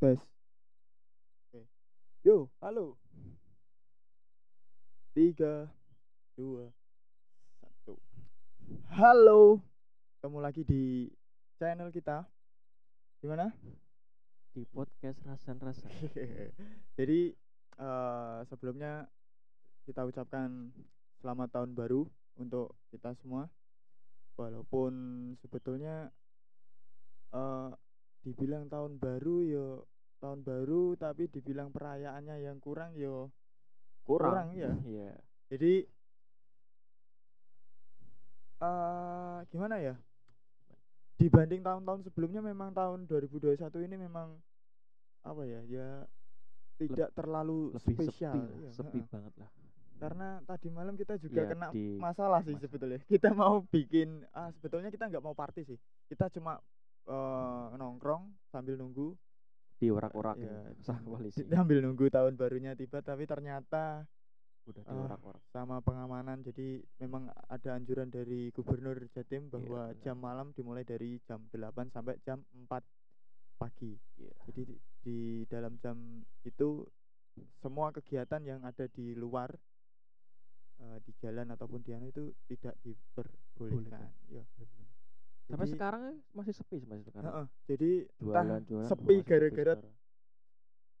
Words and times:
Tes. 0.00 0.16
Oke. 1.52 1.68
Yo, 2.24 2.48
halo. 2.64 2.96
Tiga, 5.12 5.68
dua, 6.32 6.72
satu. 7.60 8.00
Halo. 8.96 9.60
Ketemu 10.16 10.38
lagi 10.40 10.64
di 10.64 11.12
channel 11.60 11.92
kita. 11.92 12.24
Gimana? 13.20 13.52
di 14.56 14.64
podcast 14.72 15.20
rasan 15.28 15.60
rasa 15.60 15.84
Jadi 16.96 17.36
eh, 17.76 18.38
sebelumnya 18.48 19.04
kita 19.84 20.08
ucapkan 20.08 20.72
selamat 21.20 21.60
tahun 21.60 21.76
baru 21.76 22.08
untuk 22.40 22.72
kita 22.88 23.12
semua. 23.20 23.52
Walaupun 24.40 24.92
sebetulnya 25.44 26.08
eh 27.36 27.76
dibilang 28.24 28.68
tahun 28.68 29.00
baru 29.00 29.36
yo 29.48 29.66
tahun 30.22 30.40
baru 30.44 30.94
tapi 30.96 31.26
dibilang 31.34 31.72
perayaannya 31.72 32.36
yang 32.46 32.58
kurang 32.60 32.92
yo 32.94 33.32
kurang, 34.04 34.52
ya. 34.56 34.72
iya 34.92 35.10
Jadi 35.50 35.72
eh 38.60 39.38
gimana 39.50 39.76
ya? 39.80 39.94
Dibanding 41.20 41.60
tahun-tahun 41.60 42.00
sebelumnya 42.08 42.40
memang 42.40 42.72
tahun 42.72 43.04
2021 43.04 43.60
ini 43.88 43.96
memang 44.00 44.40
apa 45.22 45.42
ya? 45.44 45.60
Ya 45.68 45.90
tidak 46.80 47.12
terlalu 47.12 47.76
lebih 47.76 47.96
spesial. 48.08 48.32
sepi 48.32 48.60
Iya, 48.64 48.70
sepi 48.72 48.98
heeh. 49.00 49.08
banget 49.12 49.34
lah 49.36 49.50
Karena 50.00 50.28
tadi 50.48 50.68
malam 50.72 50.96
kita 50.96 51.20
juga 51.20 51.44
Iya, 51.44 51.50
kena 51.52 51.68
di 51.68 52.00
masalah 52.00 52.40
sih 52.40 52.56
masalah. 52.56 52.64
sebetulnya. 52.64 52.98
Kita 53.12 53.36
mau 53.36 53.60
bikin 53.68 54.24
ah 54.32 54.48
sebetulnya 54.56 54.88
kita 54.88 55.12
nggak 55.12 55.20
mau 55.20 55.36
party 55.36 55.60
sih. 55.68 55.78
Kita 56.08 56.32
cuma 56.32 56.56
eh, 57.04 57.66
nongkrong 57.76 58.32
sambil 58.48 58.80
nunggu 58.80 59.12
di 59.80 59.88
urak-urak 59.88 60.36
Iya, 60.36 60.76
sah 60.84 61.00
polisi. 61.00 61.40
Sambil 61.48 61.80
nunggu 61.80 62.12
tahun 62.12 62.36
barunya 62.36 62.76
tiba 62.76 63.00
tapi 63.00 63.24
ternyata 63.24 64.04
udah 64.68 64.82
di 64.84 64.92
ah, 64.92 65.04
urak-urak 65.08 65.42
sama 65.48 65.80
pengamanan. 65.80 66.44
Jadi 66.44 66.84
memang 67.00 67.32
ada 67.48 67.80
anjuran 67.80 68.12
dari 68.12 68.52
gubernur 68.52 69.00
Jatim 69.16 69.48
bahwa 69.48 69.88
benar. 69.88 70.02
jam 70.04 70.16
malam 70.20 70.52
dimulai 70.52 70.84
dari 70.84 71.16
jam 71.24 71.40
8 71.48 71.96
sampai 71.96 72.20
jam 72.20 72.44
4 72.52 72.76
pagi. 73.56 73.96
Iya. 74.20 74.36
Jadi 74.52 74.60
di, 74.68 74.76
di 75.00 75.18
dalam 75.48 75.80
jam 75.80 75.96
itu 76.44 76.84
semua 77.64 77.88
kegiatan 77.88 78.44
yang 78.44 78.60
ada 78.68 78.84
di 78.92 79.16
luar 79.16 79.48
eh, 80.76 80.98
di 81.08 81.12
jalan 81.24 81.56
ataupun 81.56 81.80
di 81.80 81.96
anu 81.96 82.12
itu 82.12 82.36
tidak 82.52 82.76
diperbolehkan 82.84 84.12
ya 84.28 84.44
sampai 85.50 85.66
Jadi, 85.66 85.74
sekarang 85.74 86.00
ya 86.06 86.14
masih 86.32 86.54
sepi 86.54 86.76
sih, 86.78 86.86
masih 86.86 87.04
sekarang 87.04 87.26
heeh, 87.26 87.46
jadi 87.66 87.90
entah 88.16 88.44
jualan 88.46 88.62
jualan 88.64 88.86
sepi 88.86 89.14
gara-gara 89.20 89.74
sekarang. 89.74 89.94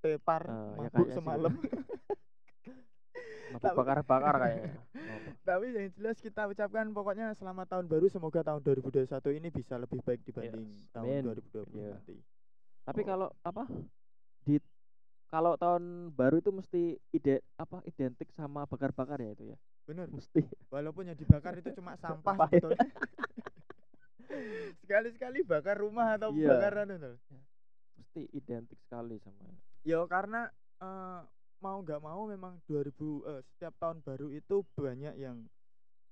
tepar 0.00 0.42
ya 0.42 0.68
mabuk 0.76 1.06
sih, 1.06 1.14
semalam 1.14 1.52
mabuk 3.52 3.74
bakar-bakar 3.74 4.34
kayaknya. 4.38 4.72
Tapi 5.40 5.66
yang 5.70 5.86
jelas 5.92 6.16
kita 6.18 6.46
ucapkan 6.46 6.86
pokoknya 6.88 7.32
selamat 7.32 7.66
tahun 7.68 7.86
baru 7.86 8.06
semoga 8.06 8.40
tahun 8.40 8.62
2021 8.62 9.10
ini 9.34 9.48
bisa 9.48 9.74
lebih 9.74 9.98
baik 10.00 10.22
dibanding 10.22 10.66
Yes, 10.66 10.90
tahun 10.90 11.06
amin. 11.08 11.22
2020 11.26 11.74
Iya. 11.74 11.94
nanti. 11.94 12.16
tapi 12.80 13.00
Oh. 13.00 13.06
kalau 13.06 13.28
apa 13.42 13.64
di 14.40 14.56
kalau 15.26 15.54
tahun 15.54 15.84
baru 16.10 16.38
itu 16.38 16.50
mesti 16.50 16.82
ide 17.10 17.38
apa 17.54 17.82
identik 17.84 18.30
sama 18.32 18.64
bakar-bakar 18.64 19.20
ya 19.20 19.30
itu 19.30 19.44
ya 19.46 19.58
Bener. 19.84 20.06
mesti 20.08 20.42
Walaupun 20.70 21.06
yang 21.06 21.14
dibakar 21.14 21.54
itu 21.54 21.70
cuma 21.72 21.94
sampah 21.94 22.34
ya. 22.40 22.46
sebetulnya. 22.48 22.86
Sekali-sekali 24.80 25.42
bakar 25.42 25.76
rumah 25.76 26.14
atau 26.14 26.30
Iya. 26.32 26.56
bakaran 26.56 26.90
itu. 26.90 27.12
mesti 28.00 28.22
identik 28.32 28.80
sekali 28.80 29.20
sama 29.20 29.44
Ya 29.84 30.00
karena 30.06 30.48
eh, 30.80 31.20
mau 31.60 31.78
nggak 31.78 32.00
mau 32.00 32.24
memang 32.24 32.56
2000 32.64 33.20
eh, 33.28 33.44
setiap 33.44 33.76
tahun 33.76 34.00
baru 34.00 34.32
itu 34.32 34.64
banyak 34.72 35.20
yang 35.20 35.44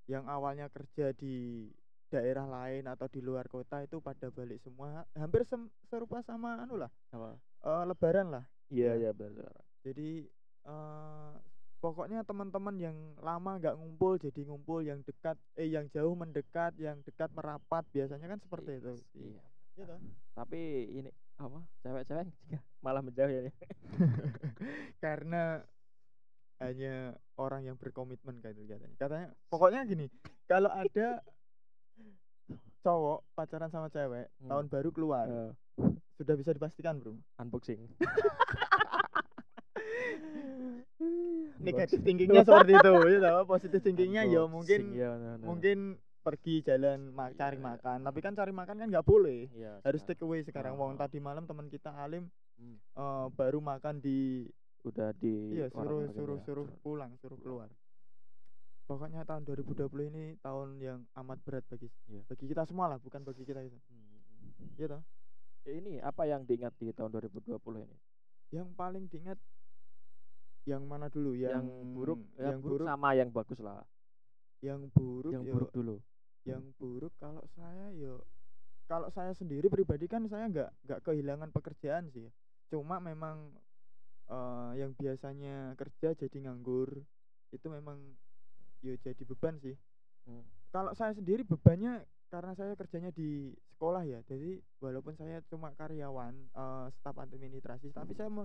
yang 0.05 0.29
awalnya 0.29 0.69
kerja 0.69 1.13
di 1.13 1.69
daerah 2.09 2.45
lain 2.45 2.85
atau 2.85 3.09
di 3.09 3.21
luar 3.21 3.49
kota 3.49 3.81
itu 3.81 4.01
pada 4.01 4.29
balik 4.29 4.61
semua 4.61 5.05
hampir 5.13 5.45
sem- 5.45 5.69
serupa 5.85 6.21
sama 6.21 6.61
anu 6.61 6.77
lah 6.77 6.93
apa 7.09 7.37
eh, 7.65 7.85
lebaran 7.85 8.29
lah 8.33 8.45
iya 8.69 8.93
Ya. 8.97 9.09
iya 9.09 9.13
benar 9.13 9.53
jadi 9.81 10.29
eh 10.65 11.33
pokoknya 11.79 12.27
teman-teman 12.27 12.75
yang 12.77 12.97
lama 13.19 13.55
nggak 13.57 13.79
ngumpul 13.79 14.19
jadi 14.19 14.41
ngumpul 14.45 14.83
yang 14.83 14.99
dekat 15.07 15.39
eh 15.55 15.71
yang 15.71 15.87
jauh 15.89 16.13
mendekat 16.13 16.75
yang 16.75 16.99
dekat 17.03 17.31
merapat 17.31 17.87
biasanya 17.91 18.27
kan 18.29 18.41
seperti 18.43 18.71
itu 18.77 18.93
iya. 19.15 19.43
Toh? 19.79 20.01
tapi 20.35 20.59
ini 20.91 21.11
apa 21.39 21.63
cewek-cewek 21.81 22.27
malah 22.85 22.99
menjauh 22.99 23.31
ya 23.31 23.47
karena 25.05 25.63
hanya 26.59 27.15
orang 27.39 27.63
yang 27.63 27.79
berkomitmen 27.79 28.43
kayak 28.43 28.59
itu 28.59 28.67
katanya 28.67 28.95
katanya 28.99 29.29
pokoknya 29.47 29.87
gini 29.87 30.07
kalau 30.51 30.67
ada 30.69 31.23
cowok 32.83 33.23
pacaran 33.35 33.71
sama 33.71 33.87
cewek 33.89 34.27
Hmm. 34.39 34.51
tahun 34.51 34.67
baru 34.67 34.91
keluar 34.91 35.27
Eh, 35.31 35.53
sudah 36.19 36.35
bisa 36.35 36.51
dipastikan 36.51 36.99
bro 36.99 37.15
unboxing 37.39 37.87
negatif 41.59 41.99
thinkingnya 42.07 42.43
seperti 42.43 42.73
itu 42.75 42.91
ya 43.09 43.19
toh? 43.33 43.45
positif 43.45 43.81
thinkingnya 43.81 44.23
ya 44.25 44.43
mungkin 44.45 44.81
iya, 44.93 45.11
benar, 45.13 45.35
benar. 45.37 45.47
mungkin 45.47 45.79
pergi 46.19 46.55
jalan 46.61 47.09
ma- 47.09 47.33
cari 47.33 47.57
Iya. 47.57 47.65
makan 47.65 47.99
tapi 48.03 48.19
kan 48.21 48.33
cari 48.35 48.53
makan 48.53 48.77
kan 48.77 48.89
nggak 48.89 49.07
boleh 49.07 49.49
Iya, 49.51 49.81
harus 49.81 50.03
take 50.03 50.21
away 50.21 50.43
sekarang 50.43 50.75
Ah, 50.75 50.79
wong 50.79 50.93
ah. 50.93 50.99
tadi 51.01 51.19
malam 51.19 51.45
teman 51.45 51.67
kita 51.67 51.95
Alim 51.95 52.27
Hmm, 52.59 52.75
eh, 52.75 53.27
baru 53.33 53.63
makan 53.63 54.03
di 54.03 54.43
udah 54.83 55.15
di 55.15 55.55
iya 55.55 55.71
suruh 55.71 56.03
orang-orang 56.03 56.11
suruh 56.13 56.37
ya. 56.37 56.45
suruh 56.45 56.67
pulang 56.81 57.13
suruh 57.17 57.39
keluar 57.39 57.71
pokoknya 58.85 59.23
tahun 59.23 59.45
2020 59.45 59.85
ini 60.09 60.25
tahun 60.39 60.69
yang 60.79 60.99
amat 61.15 61.39
berat 61.43 61.65
bagi 61.67 61.87
Iya. 62.07 62.25
bagi 62.25 62.45
kita 62.47 62.65
semua 62.65 62.89
lah 62.89 62.99
bukan 62.99 63.23
bagi 63.23 63.45
kita 63.45 63.63
gitu 63.63 63.79
Hmm. 63.87 64.19
iya 64.75 64.87
toh 64.89 65.03
Ya, 65.63 65.75
ini 65.75 66.01
apa 66.01 66.25
yang 66.25 66.43
diingat 66.43 66.73
di 66.75 66.89
tahun 66.91 67.13
2020 67.13 67.53
ini 67.79 67.97
yang 68.51 68.73
paling 68.73 69.05
diingat 69.07 69.37
yang 70.69 70.85
mana 70.85 71.09
dulu? 71.09 71.33
Yang, 71.33 71.65
yang, 71.65 71.89
buruk 71.97 72.21
yang 72.37 72.61
buruk? 72.61 72.85
sama 72.85 73.09
yang 73.17 73.31
bagus 73.33 73.59
lah. 73.65 73.81
Yang 74.61 74.93
buruk 74.93 75.33
yang 75.33 75.45
yo- 75.49 75.55
buruk 75.57 75.73
dulu. 75.73 75.97
yang 76.49 76.65
buruk 76.81 77.13
kalau 77.21 77.45
saya 77.53 77.93
yo 77.93 78.25
kalau 78.89 79.13
saya 79.13 79.37
sendiri 79.37 79.69
pribadi 79.69 80.09
kan 80.09 80.25
saya 80.33 80.49
nggak 80.49 80.71
nggak 80.85 81.01
kehilangan 81.05 81.49
pekerjaan 81.53 82.13
sih. 82.13 82.29
Cuma 82.69 83.01
memang 83.01 83.53
eh, 84.29 84.73
yang 84.85 84.93
biasanya 84.93 85.73
kerja 85.77 86.13
jadi 86.13 86.37
nganggur 86.49 87.01
itu 87.53 87.67
memang 87.73 87.97
yo 88.85 88.93
jadi 89.01 89.23
beban 89.25 89.57
sih. 89.61 89.77
Hmm. 90.29 90.45
kalau 90.69 90.93
saya 90.93 91.17
sendiri 91.17 91.41
bebannya 91.41 92.05
karena 92.29 92.53
saya 92.53 92.77
kerjanya 92.77 93.09
di 93.17 93.57
sekolah 93.73 94.05
ya 94.05 94.21
jadi 94.29 94.61
walaupun 94.85 95.17
saya 95.17 95.41
cuma 95.49 95.73
karyawan 95.73 96.37
eh, 96.37 96.87
staf 97.01 97.17
administrasi 97.17 97.97
tapi 97.97 98.13
saya 98.13 98.29
me, 98.29 98.45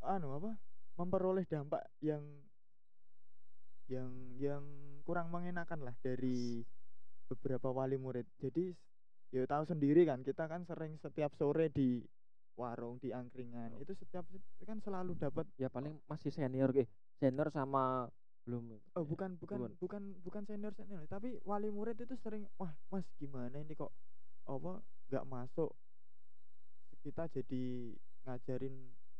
anu 0.00 0.32
apa 0.40 0.56
memperoleh 0.98 1.46
dampak 1.46 1.82
yang 2.02 2.22
yang 3.90 4.10
yang 4.38 4.62
kurang 5.02 5.34
mengenakan 5.34 5.82
lah 5.82 5.94
dari 5.98 6.62
beberapa 7.26 7.70
wali 7.74 7.98
murid. 7.98 8.26
Jadi 8.38 8.70
ya 9.30 9.46
tahu 9.46 9.64
sendiri 9.66 10.06
kan 10.06 10.22
kita 10.26 10.46
kan 10.50 10.66
sering 10.66 10.98
setiap 10.98 11.34
sore 11.38 11.70
di 11.70 12.02
warung 12.58 12.98
di 13.00 13.14
angkringan 13.14 13.78
itu 13.80 13.94
setiap 13.94 14.26
kan 14.66 14.82
selalu 14.82 15.16
dapat 15.16 15.46
ya 15.56 15.70
paling 15.70 15.96
masih 16.10 16.28
senior 16.34 16.68
eh 16.76 16.84
senior 17.16 17.48
sama 17.54 18.10
belum 18.44 18.76
Oh 18.98 19.06
bukan 19.06 19.38
bukan 19.38 19.58
Belum. 19.70 19.72
bukan 19.78 20.02
bukan 20.20 20.42
senior 20.44 20.74
senior 20.74 21.06
tapi 21.06 21.38
wali 21.46 21.70
murid 21.70 21.96
itu 22.02 22.18
sering 22.20 22.44
wah 22.58 22.74
mas 22.90 23.06
gimana 23.16 23.62
ini 23.62 23.72
kok 23.72 23.94
apa 24.50 24.82
nggak 25.08 25.24
masuk? 25.30 25.70
Kita 27.00 27.30
jadi 27.32 27.94
ngajarin 28.26 28.74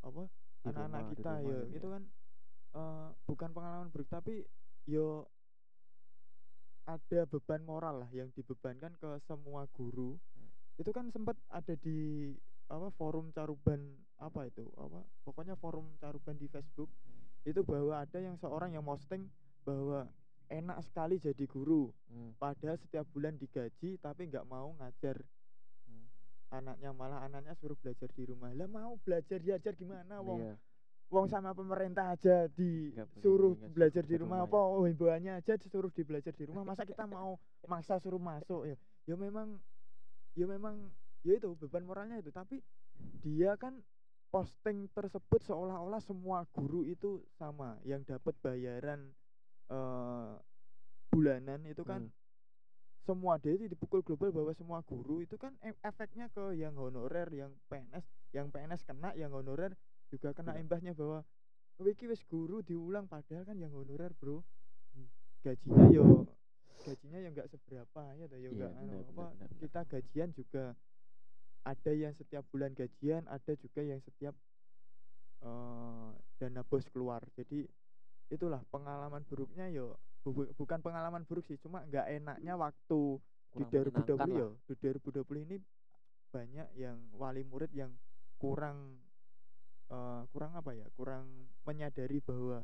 apa 0.05 0.29
anak-anak 0.69 1.17
kita 1.17 1.31
rumah 1.31 1.41
ya 1.41 1.59
gitu 1.69 1.77
itu 1.77 1.89
kan 1.89 2.03
eh, 2.77 3.09
bukan 3.27 3.51
pengalaman 3.55 3.89
buruk 3.89 4.09
tapi 4.11 4.45
yo 4.85 5.29
ada 6.89 7.21
beban 7.29 7.63
moral 7.63 8.03
lah 8.03 8.11
yang 8.11 8.33
dibebankan 8.35 8.97
ke 8.99 9.11
semua 9.29 9.71
guru. 9.71 10.19
Hmm. 10.35 10.51
itu 10.81 10.91
kan 10.97 11.13
sempat 11.13 11.37
ada 11.53 11.77
di 11.77 12.33
apa 12.73 12.89
forum 12.97 13.29
caruban 13.37 14.01
apa 14.17 14.49
itu 14.49 14.65
apa 14.81 15.05
pokoknya 15.29 15.55
forum 15.61 15.93
caruban 16.01 16.41
di 16.41 16.49
Facebook. 16.49 16.89
Itu 17.45 17.65
bahwa 17.65 18.05
ada 18.05 18.19
yang 18.21 18.37
seorang 18.37 18.77
yang 18.77 18.85
posting 18.85 19.29
bahwa 19.65 20.09
enak 20.49 20.81
sekali 20.83 21.21
jadi 21.21 21.45
guru. 21.47 21.93
Hmm, 22.09 22.33
padahal 22.37 22.81
setiap 22.81 23.07
bulan 23.13 23.37
digaji 23.37 24.01
tapi 24.01 24.29
nggak 24.29 24.49
mau 24.49 24.73
ngajar. 24.81 25.21
hmm. 25.21 25.40
Anaknya 26.51 26.91
malah 26.91 27.23
anaknya 27.27 27.55
suruh 27.59 27.79
belajar 27.79 28.11
di 28.11 28.27
rumah. 28.27 28.51
Lah 28.55 28.67
mau 28.67 28.99
belajar 29.03 29.39
diajar 29.39 29.73
gimana 29.79 30.19
wong? 30.21 30.43
Iya. 30.43 30.55
wong 31.11 31.27
sama 31.27 31.51
pemerintah 31.51 32.15
aja 32.15 32.47
disuruh 32.55 33.59
ngajar 33.59 33.75
belajar 33.75 34.03
di 34.07 34.15
rumah. 34.15 34.47
apa 34.47 34.55
oh, 34.55 34.87
himbauannya 34.87 35.43
aja 35.43 35.59
disuruh 35.59 35.91
di 35.91 36.07
belajar 36.07 36.31
di 36.31 36.47
rumah. 36.47 36.63
Masa 36.63 36.87
kita 36.87 37.03
mau 37.03 37.35
maksa 37.67 37.99
suruh 37.99 38.23
masuk 38.23 38.71
ya? 38.71 38.77
Ya 39.11 39.19
memang 39.19 39.59
ya 40.39 40.47
memang 40.47 40.87
ya 41.27 41.35
itu 41.35 41.51
beban 41.59 41.83
moralnya 41.83 42.23
itu. 42.23 42.31
Tapi 42.31 42.63
dia 43.27 43.59
kan 43.59 43.83
posting 44.31 44.87
tersebut 44.95 45.43
seolah-olah 45.43 45.99
semua 45.99 46.47
guru 46.55 46.87
itu 46.87 47.27
sama. 47.35 47.75
Yang 47.83 48.15
dapat 48.15 48.35
bayaran 48.39 49.11
eh 49.71 50.35
bulanan 51.11 51.67
itu 51.67 51.83
kan 51.83 52.07
Hmm. 52.07 52.15
Semua 53.11 53.35
jadi 53.43 53.67
dipukul 53.67 54.07
global 54.07 54.31
bahwa 54.31 54.53
semua 54.55 54.79
guru 54.87 55.19
itu 55.19 55.35
kan 55.35 55.51
e- 55.61 55.75
efeknya 55.83 56.31
ke 56.31 56.55
yang 56.55 56.79
honorer 56.79 57.27
yang 57.35 57.51
PNS 57.67 58.07
yang 58.31 58.47
PNS 58.49 58.87
kena 58.87 59.11
yang 59.19 59.35
honorer 59.35 59.75
juga 60.07 60.31
kena 60.31 60.55
Kena. 60.55 60.63
imbasnya 60.63 60.95
bahwa 60.95 61.27
"Oh, 61.83 61.87
iki 61.89 62.07
wis 62.07 62.23
guru 62.23 62.63
diulang 62.63 63.11
padahal 63.11 63.43
kan 63.43 63.59
yang 63.59 63.75
honorer 63.75 64.15
bro 64.15 64.47
Hmm. 64.91 65.07
gajinya 65.47 65.87
yo 65.91 66.03
gajinya 66.83 67.19
ya 67.19 67.29
enggak 67.31 67.47
seberapa 67.47 68.03
ya 68.19 68.27
toh, 68.27 68.39
ya 68.39 68.51
Iya, 68.51 68.51
enggak 68.51 68.73
anu, 68.75 68.97
apa 69.07 69.25
kita 69.63 69.81
gajian 69.87 70.31
juga 70.35 70.65
ada 71.63 71.93
yang 71.95 72.11
setiap 72.11 72.43
bulan 72.51 72.75
gajian 72.75 73.23
ada 73.31 73.53
juga 73.55 73.87
yang 73.87 74.03
setiap 74.03 74.35
eh 75.41 76.11
dana 76.39 76.63
bos 76.67 76.85
keluar 76.91 77.23
jadi 77.33 77.65
itulah 78.29 78.61
pengalaman 78.69 79.23
buruknya 79.27 79.71
yo 79.71 79.95
bu- 80.23 80.53
bukan 80.55 80.79
pengalaman 80.79 81.25
buruk 81.25 81.45
sih 81.45 81.57
cuma 81.57 81.81
nggak 81.83 82.07
enaknya 82.13 82.55
waktu 82.55 83.01
di 83.51 83.65
Kurang 83.67 83.71
menyenangkan 83.73 84.05
2020 84.07 84.21
lah. 84.21 84.39
yo 84.39 84.49
di 84.63 84.75
2020 84.77 85.47
ini 85.47 85.57
banyak 86.31 86.69
yang 86.77 86.99
wali 87.13 87.43
murid 87.43 87.73
yang 87.73 87.91
kurang 88.37 89.01
eh 89.91 90.23
kurang 90.31 90.55
apa 90.55 90.71
ya 90.71 90.87
kurang 90.95 91.27
menyadari 91.65 92.23
bahwa 92.23 92.63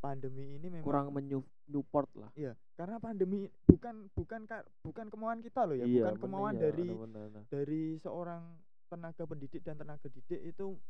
pandemi 0.00 0.56
ini 0.56 0.66
memang 0.66 0.82
kurang 0.82 1.12
menyupport 1.12 2.08
lah 2.16 2.30
iya 2.32 2.56
karena 2.74 2.96
pandemi 2.96 3.44
bukan 3.62 4.08
bukan 4.10 4.48
ka- 4.48 4.64
bukan 4.80 5.06
kemauan 5.06 5.38
kita 5.38 5.62
loh 5.62 5.76
ya 5.76 5.84
Iya, 5.84 6.08
bukan 6.08 6.16
kemauan 6.18 6.54
iya, 6.56 6.62
dari 6.64 6.86
bener, 6.88 7.28
bener. 7.28 7.42
dari 7.46 7.82
seorang 8.00 8.56
tenaga 8.88 9.22
pendidik 9.22 9.60
dan 9.60 9.76
tenaga 9.76 10.08
didik 10.08 10.40
itu 10.42 10.80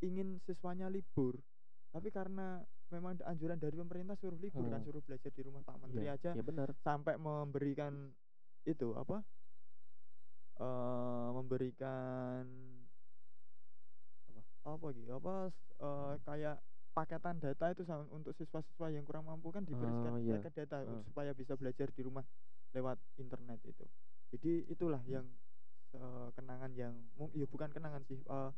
ingin 0.00 0.38
siswanya 0.40 0.86
libur 0.86 1.34
tapi 1.90 2.08
karena 2.08 2.62
memang 2.94 3.18
anjuran 3.26 3.58
dari 3.58 3.74
pemerintah 3.74 4.14
suruh 4.22 4.38
libur 4.38 4.70
kan 4.70 4.78
Hmm. 4.80 4.86
suruh 4.86 5.02
belajar 5.02 5.30
di 5.34 5.42
rumah 5.42 5.62
Pak 5.66 5.76
Menteri 5.82 6.06
Iya, 6.06 6.14
aja 6.16 6.30
iya 6.38 6.44
benar 6.46 6.68
sampai 6.86 7.14
memberikan 7.18 8.14
itu 8.64 8.94
apa 8.94 9.20
eh 10.54 11.28
memberikan 11.34 12.46
apa 14.64 14.78
apa 14.78 14.86
gitu 14.94 15.10
apa 15.12 15.34
eh, 15.82 16.14
kayak 16.22 16.56
paketan 16.94 17.36
data 17.42 17.66
itu 17.74 17.82
sama 17.82 18.06
untuk 18.14 18.30
siswa-siswa 18.38 18.86
yang 18.94 19.02
kurang 19.02 19.26
mampu 19.26 19.50
kan 19.50 19.66
diberikan 19.66 20.14
Oh, 20.14 20.18
iya. 20.22 20.38
paket 20.38 20.54
data 20.62 20.86
Heeh. 20.86 21.02
supaya 21.10 21.30
bisa 21.34 21.58
belajar 21.58 21.90
di 21.90 22.02
rumah 22.06 22.22
lewat 22.70 22.98
internet 23.18 23.58
itu 23.66 23.84
jadi 24.30 24.52
itulah 24.70 25.02
yang 25.10 25.26
eh, 25.94 26.28
kenangan 26.38 26.70
yang 26.78 26.94
ya 27.34 27.46
bukan 27.50 27.70
kenangan 27.74 28.02
sih 28.06 28.22
eh, 28.22 28.50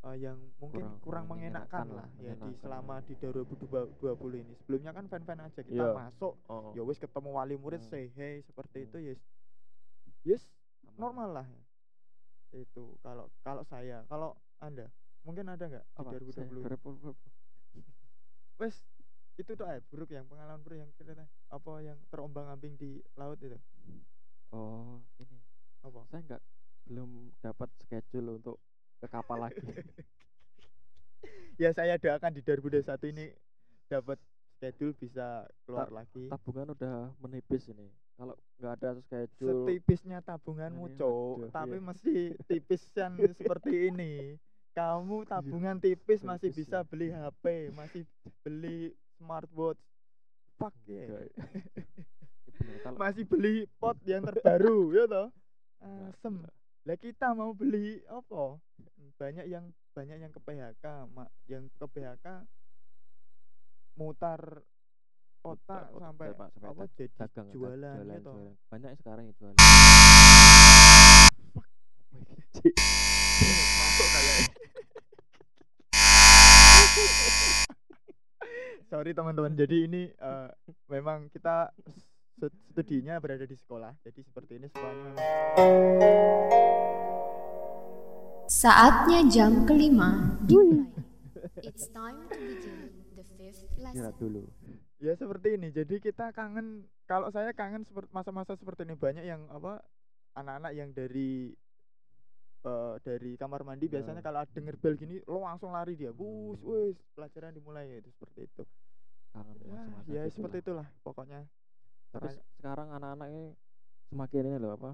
eh, 0.00 0.16
yang 0.16 0.38
mungkin 0.56 0.84
Kurang- 0.84 1.00
kurang, 1.00 1.24
mengenakan, 1.26 1.84
menyenangkan 1.84 1.86
lah 1.90 2.06
lah, 2.06 2.22
ya 2.22 2.32
di 2.36 2.50
selama 2.56 2.94
iya. 2.96 3.04
di 3.04 3.14
2020 3.18 4.38
ini 4.38 4.54
sebelumnya 4.56 4.92
kan 4.92 5.04
fan-fan 5.06 5.40
aja 5.40 5.60
kita 5.60 5.74
Iya. 5.76 5.90
masuk 5.92 6.34
oh, 6.46 6.70
ya 6.72 6.82
wis 6.82 6.96
ketemu 6.96 7.28
wali 7.32 7.54
murid 7.54 7.80
Hmm. 7.80 7.90
say 7.90 8.04
hey 8.10 8.38
seperti 8.40 8.78
Hmm. 8.78 8.86
itu 8.86 8.98
yes 9.04 9.20
yes 10.24 10.42
aman. 10.84 10.96
normal 10.96 11.28
lah 11.34 11.46
itu 12.50 12.94
kalau 12.98 13.26
kalau 13.40 13.62
saya 13.62 14.06
kalau 14.06 14.32
anda 14.58 14.86
mungkin 15.20 15.46
ada 15.46 15.66
nggak 15.66 15.84
di 15.84 15.92
apa 15.94 16.10
2020 16.14 16.32
Saya- 16.32 16.48
berapa- 16.64 16.94
berapa- 16.94 17.30
wes 18.58 18.76
itu 19.34 19.50
tuh 19.52 19.66
eh 19.66 19.82
buruk 19.84 20.10
yang 20.10 20.24
pengalaman 20.24 20.58
buruk 20.58 20.78
yang 20.78 20.90
kita 20.92 21.14
apa 21.48 21.72
yang 21.80 21.98
terombang 22.08 22.46
ambing 22.48 22.74
di 22.74 22.98
laut 23.14 23.38
itu 23.38 23.58
oh 24.50 24.98
ini 25.18 25.38
apa 25.80 26.06
saya 26.06 26.22
nggak 26.24 26.42
belum 26.84 27.10
dapat 27.38 27.68
schedule 27.76 28.34
untuk 28.34 28.58
ke 28.98 29.06
kapal 29.06 29.48
lagi. 29.48 29.62
Ya 31.58 31.74
saya 31.74 31.98
doakan 31.98 32.38
di 32.38 32.40
2021 32.46 32.86
ini 33.10 33.34
dapat 33.90 34.14
schedule 34.54 34.94
bisa 34.94 35.42
keluar 35.66 35.90
Ta- 35.90 35.94
lagi. 36.02 36.30
tabungan 36.30 36.70
udah 36.70 37.10
menipis 37.18 37.66
ini. 37.66 37.90
Kalau 38.14 38.38
nggak 38.62 38.72
ada 38.78 38.90
schedule 39.02 39.66
setipisnya 39.66 40.22
tabunganmu 40.22 40.94
cok 40.94 41.10
waduh, 41.10 41.50
tapi 41.50 41.78
iya. 41.78 41.86
mesti 41.86 42.14
tipis 42.46 42.82
yang 42.94 43.18
seperti 43.42 43.90
ini. 43.90 44.38
Kamu 44.70 45.26
tabungan 45.26 45.82
tipis 45.82 46.22
masih 46.22 46.54
tipis 46.54 46.70
bisa 46.70 46.78
ya. 46.82 46.86
beli 46.86 47.10
HP 47.10 47.74
masih 47.74 48.02
beli 48.46 48.94
smartwatch. 49.18 49.82
Fuck 50.62 50.74
ya. 50.86 51.10
Enggak. 51.10 51.26
Ya 52.58 52.74
kalau 52.82 52.98
masih 52.98 53.22
beli 53.22 53.70
pot 53.78 53.94
yang 54.02 54.26
terbaru 54.26 54.90
ya 54.90 55.06
toh. 55.06 55.30
Asem. 55.78 56.42
Lah 56.88 56.96
kita 56.96 57.36
mau 57.36 57.52
beli 57.52 58.00
apa? 58.08 58.56
Banyak 59.20 59.44
yang 59.44 59.68
banyak 59.92 60.24
yang 60.24 60.32
ke 60.32 60.40
PHK 60.40 61.04
mak. 61.12 61.28
Yang 61.44 61.68
ke 61.76 61.84
PHK 61.84 62.48
mutar 64.00 64.64
otak 65.44 65.92
otak, 65.92 66.00
sampai 66.00 66.28
Pak, 66.32 66.48
sampai 66.56 66.70
apa 66.70 66.82
jadi 66.96 67.12
dagang 67.18 67.46
dag- 67.46 67.54
jualan 67.54 67.96
jualan, 67.98 68.18
gitu. 68.18 68.32
jualan. 68.32 68.54
banyak 68.72 68.90
sekarang 69.04 69.22
yang 69.28 69.36
jualan. 69.36 69.56
Masuk 73.78 74.08
kayaknya 74.08 74.46
sorry 78.88 79.12
teman-teman. 79.12 79.52
Jadi 79.52 79.76
ini 79.84 80.02
eh, 80.08 80.48
memang 80.88 81.28
kita 81.28 81.68
studinya 82.38 83.18
berada 83.18 83.42
di 83.42 83.54
sekolah 83.54 83.92
jadi 84.00 84.20
seperti 84.20 84.56
ini 84.56 84.66
sekolahnya 84.66 85.02
memang 85.04 85.26
Saatnya 88.48 89.20
jam 89.28 89.68
kelima 89.68 90.40
dimulai. 90.40 90.88
It's 91.68 91.84
time 91.88 92.24
to 92.26 92.38
begin 92.38 92.78
the 93.12 93.24
fifth 93.28 93.68
lesson. 93.76 94.08
dulu 94.16 94.42
ya 94.98 95.14
seperti 95.14 95.54
ini 95.54 95.68
jadi 95.68 95.94
kita 95.96 96.32
kangen 96.32 96.82
kalau 97.04 97.28
saya 97.28 97.52
kangen 97.52 97.84
seperti 97.84 98.10
masa-masa 98.10 98.54
seperti 98.54 98.82
ini 98.82 98.94
banyak 98.94 99.22
yang 99.22 99.46
apa 99.48 99.78
anak-anak 100.32 100.72
yang 100.72 100.90
dari 100.90 101.54
eh, 102.60 102.94
dari 102.98 103.36
kamar 103.36 103.62
mandi 103.62 103.86
biasanya 103.86 104.18
Ya. 104.18 104.24
kalau 104.24 104.38
ada 104.40 104.50
denger 104.50 104.74
bel 104.76 104.94
gini 104.94 105.22
lo 105.22 105.38
langsung 105.40 105.70
lari 105.70 105.94
dia 105.94 106.10
bus 106.10 106.58
wis 106.60 106.98
pelajaran 107.12 107.52
dimulai 107.52 107.86
ya 107.86 107.96
itu 108.00 108.10
seperti 108.10 108.48
itu 108.48 108.62
kangen 109.30 109.54
ya, 109.60 109.66
masa-masa 109.68 110.08
ya 110.08 110.22
gitu 110.24 110.34
seperti 110.34 110.56
lah. 110.56 110.62
itulah 110.64 110.86
pokoknya 111.00 111.40
tapi 112.08 112.28
Karena- 112.30 112.44
sekarang 112.56 112.88
anak-anak 112.90 113.28
ini 113.30 113.44
semakin 114.08 114.42
ini 114.46 114.58
loh 114.58 114.72
apa 114.74 114.90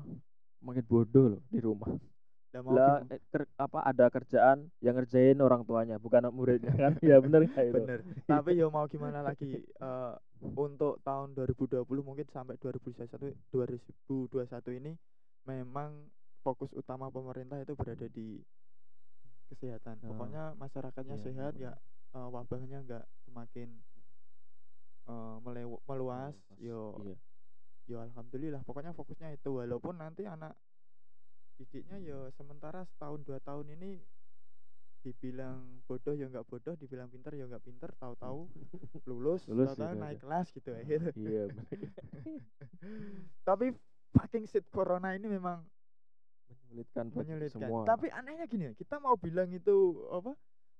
makin 0.60 0.84
bodoh 0.84 1.26
loh 1.36 1.42
di 1.46 1.60
rumah. 1.60 1.92
Lah 2.50 2.62
mau 2.62 2.70
lah 2.72 2.92
gimana? 3.02 3.14
eh, 3.14 3.20
ker- 3.28 3.52
apa 3.56 3.78
ada 3.82 4.06
kerjaan 4.08 4.58
yang 4.78 4.94
ngerjain 4.94 5.38
orang 5.38 5.62
tuanya 5.62 5.98
bukan 5.98 6.22
anak 6.22 6.32
muridnya 6.32 6.70
kan? 6.72 6.92
Ya 7.02 7.18
bener 7.18 7.44
itu? 7.44 7.74
Bener. 7.74 8.00
Tapi 8.24 8.54
yo 8.54 8.70
mau 8.70 8.86
gimana 8.86 9.20
lagi 9.20 9.58
eh, 9.58 10.12
untuk 10.40 11.02
tahun 11.02 11.34
2020 11.34 11.82
mungkin 12.00 12.26
sampai 12.28 12.54
2021 12.56 13.34
2021 13.50 14.78
ini 14.78 14.92
memang 15.44 16.06
fokus 16.40 16.70
utama 16.72 17.10
pemerintah 17.10 17.58
itu 17.58 17.74
berada 17.74 18.06
di 18.06 18.38
kesehatan. 19.48 20.00
Oh, 20.02 20.14
pokoknya 20.14 20.56
masyarakatnya 20.56 21.16
iya, 21.16 21.24
sehat 21.24 21.52
ya 21.58 21.72
eh, 22.14 22.28
wabahnya 22.30 22.78
nggak 22.82 23.04
semakin 23.24 23.68
eh, 25.04 25.36
melew- 25.40 25.82
meluas 25.84 26.34
yo. 26.56 26.96
iya. 27.02 27.16
yo 27.84 27.96
alhamdulillah. 28.00 28.62
Pokoknya 28.62 28.92
fokusnya 28.92 29.32
itu. 29.32 29.50
Walaupun 29.54 29.96
nanti 29.96 30.24
anak 30.24 30.56
didiknya 31.54 31.98
yo 31.98 32.30
sementara 32.32 32.82
setahun 32.84 33.22
dua 33.22 33.38
tahun 33.38 33.70
ini 33.72 34.02
dibilang 35.00 35.84
bodoh 35.84 36.16
ya 36.16 36.26
nggak 36.26 36.48
bodoh 36.48 36.74
dibilang 36.74 37.06
pinter 37.06 37.30
ya 37.30 37.44
nggak 37.44 37.60
pinter 37.60 37.92
tahu-tahu 37.94 38.48
lulus, 39.06 39.44
Lulus 39.46 39.70
tahu-tahu 39.70 39.92
gitu 39.92 40.00
naik 40.00 40.16
aja. 40.16 40.22
kelas 40.24 40.46
gitu 40.50 40.70
akhir 40.72 41.00
iya 41.14 41.44
tapi 43.48 43.66
fucking 44.10 44.44
shit 44.46 44.64
corona 44.70 45.12
ini 45.12 45.28
memang 45.28 45.60
menyulitkan 46.48 47.12
menyulitkan. 47.12 47.60
semua. 47.60 47.84
Tapi 47.84 48.08
anehnya 48.10 48.46
gini 48.46 48.64
ya 48.64 48.74
kita 48.74 48.96
mau 48.96 49.14
bilang 49.14 49.52
itu 49.52 49.76
apa 50.08 50.32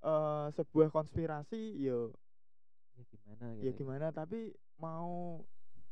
eh, 0.02 0.46
sebuah 0.52 0.88
konspirasi 0.88 1.60
yo 1.78 2.10
ya 2.94 3.04
gimana 3.04 3.44
ya 3.52 3.62
gitu 3.64 3.76
gimana 3.80 4.06
tapi 4.10 4.50
mau 4.76 5.42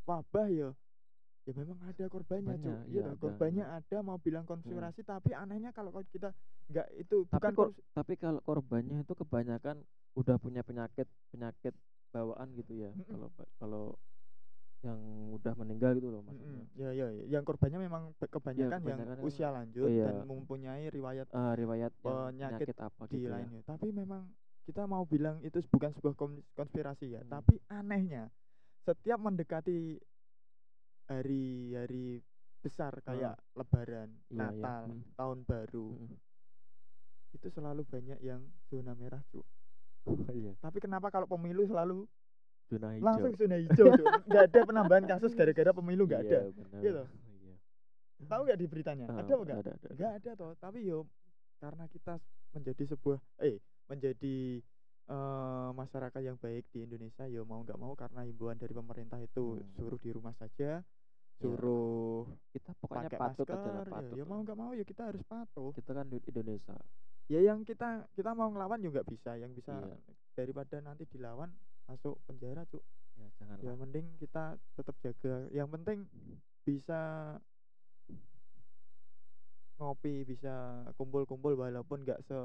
wabah 0.03 0.47
ya 0.47 0.71
ya 1.43 1.53
memang 1.53 1.75
ada 1.83 2.07
korbannya 2.07 2.55
Korbannya, 2.55 2.75
Cuk. 2.79 2.87
iya 2.87 2.93
iya 2.93 3.03
ada, 3.05 3.19
korbannya 3.19 3.65
iya. 3.65 3.77
ada 3.77 3.99
mau 4.01 4.15
bilang 4.17 4.45
konspirasi 4.45 5.03
tapi 5.03 5.35
anehnya 5.35 5.71
kalau 5.71 5.91
kita 6.07 6.31
nggak 6.69 6.87
itu 6.97 7.27
tapi 7.27 7.35
bukan 7.35 7.53
kor 7.53 7.69
tapi 7.93 8.15
kalau 8.15 8.41
korbannya 8.41 9.03
itu 9.03 9.15
kebanyakan 9.17 9.83
udah 10.15 10.37
punya 10.39 10.63
penyakit 10.63 11.05
penyakit 11.29 11.75
bawaan 12.11 12.47
gitu 12.55 12.79
ya 12.79 12.91
kalau 13.05 13.27
pa- 13.33 13.51
kalau 13.59 13.85
yang 14.83 14.99
udah 15.33 15.55
meninggal 15.57 15.95
gitu 15.95 16.11
loh 16.11 16.23
maksudnya 16.23 16.59
Mm-mm. 16.59 16.75
ya 16.75 16.91
ya 16.91 17.07
ya. 17.09 17.25
yang 17.29 17.43
korbannya 17.43 17.79
memang 17.81 18.03
kebanyakan, 18.19 18.59
yang 18.59 18.83
kebanyakan 18.83 19.15
yang- 19.15 19.27
usia 19.27 19.49
lanjut 19.49 19.87
iya. 19.89 20.07
dan 20.11 20.27
mempunyai 20.27 20.85
riwayat 20.89 21.27
Ah, 21.31 21.55
riwayat 21.55 21.91
Penyakit 21.97 22.67
penyakit 22.67 22.77
apa 22.79 23.03
di 23.07 23.15
gitu 23.17 23.27
ya 23.27 23.31
lainnya 23.33 23.63
tapi 23.63 23.91
memang 23.91 24.27
kita 24.63 24.83
mau 24.85 25.03
bilang 25.03 25.39
itu 25.41 25.59
bukan 25.69 25.91
sebuah 25.91 26.15
kon- 26.15 26.45
konspirasi 26.53 27.11
ya 27.11 27.21
Hmm. 27.21 27.31
tapi 27.33 27.59
anehnya 27.69 28.31
setiap 28.81 29.19
mendekati 29.19 29.99
hari-hari 31.05 32.23
besar 32.59 32.95
kayak 33.01 33.35
lebaran 33.53 34.07
Iya, 34.29 34.39
iya. 34.49 34.51
Natal 34.55 34.83
Hmm. 34.89 35.03
tahun 35.13 35.39
baru 35.43 35.89
Mm-mm. 35.93 36.19
itu 37.33 37.49
selalu 37.49 37.83
banyak 37.85 38.19
yang 38.21 38.41
zona 38.65 38.95
merah 38.95 39.23
cuk 39.29 39.43
Oh, 40.03 40.19
iya. 40.29 40.51
tapi 40.59 40.79
kenapa 40.79 41.09
kalau 41.09 41.27
pemilu 41.27 41.63
selalu 41.65 42.07
Zona 42.65 42.91
hijau. 42.93 43.05
langsung 43.05 43.35
zona 43.37 43.57
hijau 43.57 43.87
Cuk? 43.89 44.03
nggak 44.29 44.45
ada 44.49 44.61
penambahan 44.65 45.05
kasus 45.07 45.31
gara-gara 45.33 45.71
pemilu 45.73 46.03
nggak 46.05 46.23
ada 46.23 46.39
Iya, 46.41 46.51
benar. 46.53 46.81
Gitu. 46.81 47.03
Iya. 47.37 47.55
tahu 48.25 48.41
nggak 48.45 48.57
di 48.57 48.67
beritanya 48.69 49.07
Ah, 49.09 49.19
ada 49.21 49.33
nggak 49.33 49.59
ada, 49.59 49.73
ada. 49.73 49.89
nggak 49.93 50.13
ada 50.17 50.31
toh 50.33 50.53
tapi 50.57 50.79
yo 50.83 51.07
karena 51.59 51.85
kita 51.89 52.15
menjadi 52.53 52.85
sebuah 52.89 53.19
eh 53.41 53.59
menjadi 53.87 54.63
eh, 55.05 55.71
masyarakat 55.75 56.21
yang 56.21 56.39
baik 56.39 56.65
di 56.71 56.83
Indonesia 56.83 57.27
yo 57.27 57.43
mau 57.43 57.61
nggak 57.61 57.77
mau 57.77 57.93
karena 57.93 58.23
himbauan 58.23 58.57
dari 58.57 58.71
pemerintah 58.71 59.19
itu 59.19 59.59
Hmm. 59.59 59.67
suruh 59.75 59.99
di 59.99 60.11
rumah 60.11 60.35
saja 60.35 60.81
suruh 61.35 62.23
Kita 62.51 62.71
pokoknya 62.79 63.11
pakai 63.11 63.19
patut 63.19 63.47
masker 63.47 63.73
ya, 63.75 63.83
patut. 63.85 64.15
ya 64.15 64.23
lah. 64.23 64.29
mau 64.29 64.41
nggak 64.41 64.55
mau 64.57 64.71
ya 64.73 64.85
kita 64.85 65.03
harus 65.11 65.23
patuh 65.25 65.75
Kita 65.75 65.91
kan 65.93 66.07
di 66.07 66.23
Indonesia. 66.23 66.77
ya 67.27 67.41
yang 67.41 67.63
kita 67.63 68.07
kita 68.13 68.31
mau 68.31 68.47
ngelawan 68.49 68.79
juga 68.79 69.03
bisa 69.03 69.35
yang 69.35 69.51
bisa 69.51 69.75
Iya. 69.75 69.97
daripada 70.35 70.79
nanti 70.79 71.03
dilawan 71.07 71.51
masuk 71.85 72.17
penjara 72.25 72.63
cuk 72.67 72.83
Ya, 73.13 73.27
jangan 73.37 73.57
ya 73.61 73.73
mending 73.75 74.07
kita 74.17 74.45
tetap 74.73 74.97
jaga 74.99 75.47
yang 75.51 75.69
penting 75.69 76.07
bisa 76.63 77.37
ngopi 79.77 80.23
bisa 80.23 80.55
kumpul-kumpul 80.95 81.59
walaupun 81.59 82.07
nggak 82.07 82.23
se 82.23 82.37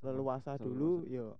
leluasa 0.00 0.54
dulu 0.56 1.04
yo 1.04 1.34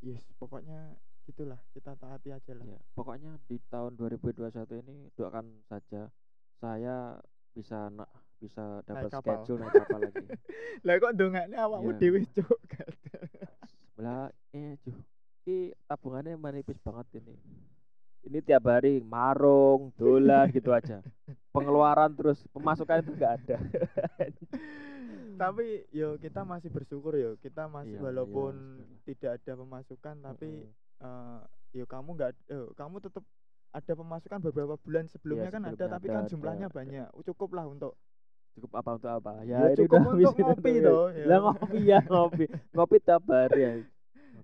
yes 0.00 0.26
pokoknya 0.34 0.94
gitulah 1.24 1.56
kita 1.72 1.96
taati 1.96 2.28
aja 2.30 2.52
lah 2.52 2.66
Ya, 2.66 2.80
pokoknya 2.92 3.40
di 3.46 3.56
tahun 3.66 3.96
2021 3.96 4.52
ini 4.82 5.08
doakan 5.14 5.46
saja 5.64 6.12
saya 6.58 7.16
bisa 7.50 7.88
nak 7.88 8.10
bisa 8.36 8.82
dapat 8.84 9.08
kapal. 9.08 9.40
schedule 9.40 9.58
naik 9.62 9.72
kapal 9.78 10.00
lagi. 10.02 10.26
lah 10.82 10.94
kok 10.98 11.14
dongaknya 11.14 11.58
awakmu 11.60 11.90
Iya. 11.90 11.98
dhewe 11.98 12.20
cuk 12.28 12.60
Sebelah 13.88 14.26
eh 14.52 14.74
juh. 14.82 14.98
Ini 15.44 15.56
tabungannya 15.86 16.34
manipis 16.34 16.76
banget 16.78 17.20
ini. 17.20 17.36
Ini 18.24 18.40
tiap 18.40 18.64
hari 18.66 18.98
marung, 18.98 19.92
dolan 19.94 20.50
gitu 20.50 20.72
aja. 20.72 20.98
Pengeluaran 21.54 22.10
terus, 22.10 22.42
pemasukan 22.50 23.00
itu 23.00 23.12
enggak 23.14 23.32
ada. 23.38 23.56
tapi 25.36 25.66
yo 25.90 26.08
kita 26.16 26.40
masih 26.42 26.68
bersyukur 26.68 27.12
yo 27.12 27.30
kita 27.36 27.66
masih 27.66 27.90
Iya, 27.90 27.96
iya, 27.96 28.04
walaupun 28.04 28.52
alhamdulillah. 28.52 29.04
tidak 29.04 29.30
ada 29.34 29.52
pemasukan 29.56 30.14
tapi 30.20 30.50
eh 31.00 31.40
yo 31.72 31.84
kamu 31.84 32.08
nggak 32.12 32.30
kamu 32.72 32.96
tetap 33.00 33.24
ada 33.70 33.92
pemasukan 33.92 34.38
beberapa 34.40 34.74
bulan 34.76 35.04
sebelumnya 35.06 35.50
kan 35.50 35.62
ada 35.64 35.74
Iya, 35.76 35.90
tapi 35.90 36.06
ada, 36.06 36.14
kan 36.14 36.22
jumlahnya 36.26 36.66
ada. 36.66 36.76
banyak 36.76 37.06
cukup 37.24 37.50
lah 37.52 37.66
untuk 37.66 37.92
cukup 38.54 38.70
apa 38.76 38.90
untuk 38.94 39.10
apa? 39.12 39.32
Ya, 39.42 39.66
Ya, 39.66 39.74
cukup 39.74 39.98
udah 39.98 40.14
untuk 40.14 40.34
ngopi 40.38 40.72
toh, 40.78 41.10
ya. 41.10 41.26
Lah 41.26 41.38
ngopi 41.42 41.78
ya, 41.82 41.98
ngopi. 42.06 42.44
Ngopi 42.70 42.96
tiap 43.00 43.26
hari 43.26 43.60
ya. 43.60 43.72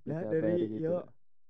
Tiap 0.01 0.23
dari- 0.27 0.67
gitu. 0.67 0.83
yo, 0.83 0.95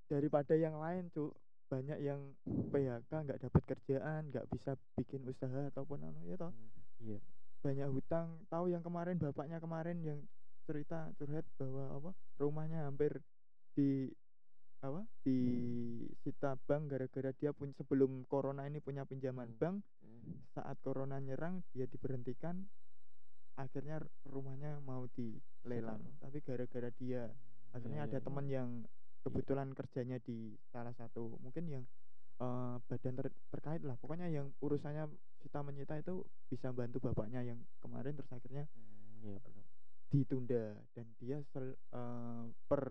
daripada 0.05 0.53
yang 0.53 0.77
lain 0.77 1.09
cuk 1.09 1.33
banyak 1.65 1.97
yang 1.99 2.21
PHK 2.69 3.09
nggak 3.09 3.39
dapat 3.41 3.61
kerjaan 3.65 4.29
nggak 4.29 4.45
bisa 4.45 4.75
bikin 4.93 5.23
usaha 5.23 5.71
ataupun 5.71 6.03
anu 6.03 6.21
ya 6.21 6.37
toh 6.37 6.53
Iya. 6.99 7.17
Banyak 7.61 7.87
hutang. 7.87 8.41
Tahu 8.49 8.73
yang 8.73 8.81
kemarin 8.81 9.21
bapaknya 9.21 9.61
kemarin 9.61 10.01
yang 10.01 10.19
cerita 10.65 11.09
curhat 11.17 11.45
bahwa 11.57 11.83
apa 11.97 12.11
rumahnya 12.37 12.85
hampir 12.89 13.21
di 13.77 14.09
apa 14.81 15.05
di 15.21 15.37
sita 16.25 16.57
bank 16.65 16.89
gara-gara 16.89 17.29
dia 17.37 17.53
pun 17.53 17.69
sebelum 17.77 18.25
corona 18.25 18.65
ini 18.65 18.81
punya 18.81 19.05
pinjaman 19.05 19.53
Hmm. 19.53 19.59
bank. 19.61 19.75
Hmm. 20.01 20.37
saat 20.53 20.77
corona 20.85 21.17
nyerang 21.17 21.65
dia 21.73 21.85
diberhentikan. 21.89 22.65
Akhirnya 23.57 24.01
rumahnya 24.25 24.81
mau 24.81 25.05
dilelang. 25.13 26.01
Disita. 26.01 26.21
tapi 26.25 26.37
gara-gara 26.41 26.89
dia 26.97 27.21
akhirnya 27.71 28.05
Iya, 28.05 28.09
ada 28.09 28.17
iya, 28.19 28.25
teman 28.25 28.45
yang 28.49 28.69
kebetulan 29.21 29.69
kerjanya 29.73 30.17
di 30.21 30.57
salah 30.73 30.93
satu 30.97 31.37
mungkin 31.41 31.69
yang 31.69 31.83
eh, 32.41 32.75
badan 32.89 33.13
ter- 33.21 33.37
terkait 33.53 33.81
lah. 33.85 33.93
Pokoknya 34.01 34.25
yang 34.29 34.49
urusannya 34.65 35.05
kita 35.41 35.59
menyita 35.59 35.97
itu 35.97 36.21
bisa 36.47 36.69
bantu 36.69 37.01
bapaknya 37.01 37.41
yang 37.41 37.59
kemarin 37.81 38.13
terus 38.13 38.31
akhirnya 38.31 38.65
Hmm, 38.71 39.21
Iya 39.21 39.37
benar. 39.41 39.65
ditunda 40.09 40.63
dan 40.93 41.05
dia 41.17 41.37
sel- 41.49 41.77
eh, 41.77 42.45
per 42.65 42.83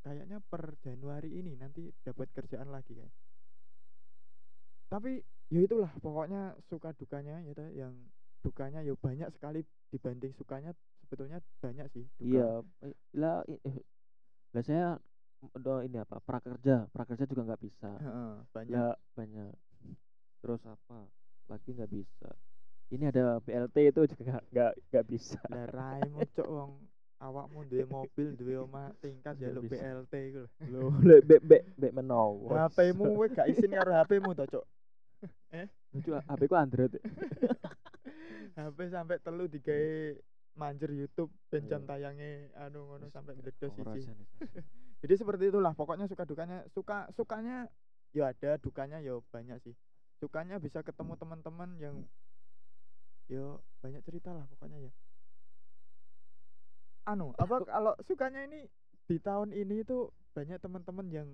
kayaknya 0.00 0.38
per 0.40 0.74
Januari 0.80 1.30
ini 1.34 1.54
nanti 1.54 1.90
dapat 2.02 2.30
kerjaan 2.32 2.70
lagi 2.70 2.96
kayak 2.96 3.12
tapi 4.90 5.22
ya 5.54 5.60
itulah 5.62 5.90
pokoknya 6.02 6.58
suka 6.66 6.90
dukanya 6.98 7.38
ya 7.46 7.86
yang 7.86 7.94
dukanya 8.42 8.80
ya 8.82 8.94
banyak 8.98 9.28
sekali 9.30 9.62
dibanding 9.92 10.32
sukanya 10.34 10.74
sebetulnya 11.04 11.38
banyak 11.62 11.86
sih 11.92 12.04
duka. 12.18 12.26
Iya, 12.26 12.46
eh, 12.88 12.94
lah 13.14 13.42
i- 13.46 13.62
eh, 13.62 13.76
lah 14.54 14.62
saya 14.66 14.86
udah 15.54 15.86
ini 15.86 15.98
apa? 16.00 16.18
Prakerja, 16.24 16.90
prakerja 16.90 17.24
juga 17.30 17.46
nggak 17.46 17.62
bisa. 17.62 17.90
Banyak 18.50 18.72
Ya 18.72 18.86
banyak. 19.14 19.54
Terus 20.40 20.62
apa? 20.64 21.06
Lagi 21.50 21.74
nggak 21.74 21.90
bisa. 21.90 22.30
Ini 22.90 23.10
ada 23.10 23.38
BLT 23.38 23.76
itu 23.90 24.00
juga 24.06 24.22
nggak 24.24 24.44
nggak 24.50 24.72
nggak 24.88 25.04
bisa. 25.06 25.38
lah 25.46 25.66
raimu 25.66 26.22
cok 26.30 26.48
wong 26.48 26.70
awakmu 27.20 27.58
duwe 27.66 27.84
mobil 27.84 28.28
duwe 28.32 28.54
omah 28.56 28.94
tingkat 28.98 29.34
jaluk 29.36 29.66
bisa. 29.66 29.76
BLT 29.76 30.14
iku 30.30 30.40
lho 30.40 30.48
Lo 30.70 30.94
le 31.02 31.16
bek 31.20 31.42
bek 31.42 31.62
bek 31.76 31.92
menawa. 31.92 32.66
HP-mu 32.66 33.12
kowe 33.12 33.26
gak 33.28 33.46
isin 33.46 33.70
karo 33.70 33.92
HP-mu 33.92 34.30
to 34.32 34.46
cok 34.48 34.64
Lucu 35.92 36.10
HP 36.14 36.40
ku 36.46 36.54
Android. 36.54 36.94
HP 38.56 38.78
sampai 38.88 39.18
telu 39.18 39.46
digawe 39.46 40.16
manjer 40.54 40.90
YouTube 40.90 41.30
ben 41.48 41.64
jam 41.66 41.82
Iya. 41.82 41.88
tayangnya 41.88 42.30
anu 42.58 42.84
ngono 42.84 43.06
sampai 43.08 43.38
ora 43.38 43.50
siji 43.54 44.10
jadi 45.00 45.14
seperti 45.16 45.48
itulah 45.48 45.72
pokoknya 45.72 46.04
suka 46.04 46.26
dukanya 46.26 46.66
suka 46.68 47.08
sukanya 47.14 47.70
ya 48.10 48.34
ada 48.34 48.58
dukanya 48.58 48.98
ya 49.00 49.16
banyak 49.30 49.56
sih 49.62 49.72
sukanya 50.20 50.56
bisa 50.56 50.80
ketemu 50.80 51.16
teman-teman 51.16 51.70
yang 51.76 51.96
yo 53.26 53.46
banyak 53.80 54.02
cerita 54.02 54.30
lah 54.30 54.44
pokoknya 54.46 54.78
ya 54.82 54.92
anu 57.06 57.32
apa 57.42 57.64
kalau 57.64 57.92
sukanya 58.04 58.44
ini 58.44 58.68
di 59.06 59.16
tahun 59.18 59.50
ini 59.50 59.82
itu 59.82 60.06
banyak 60.30 60.58
teman-teman 60.58 61.06
yang 61.10 61.28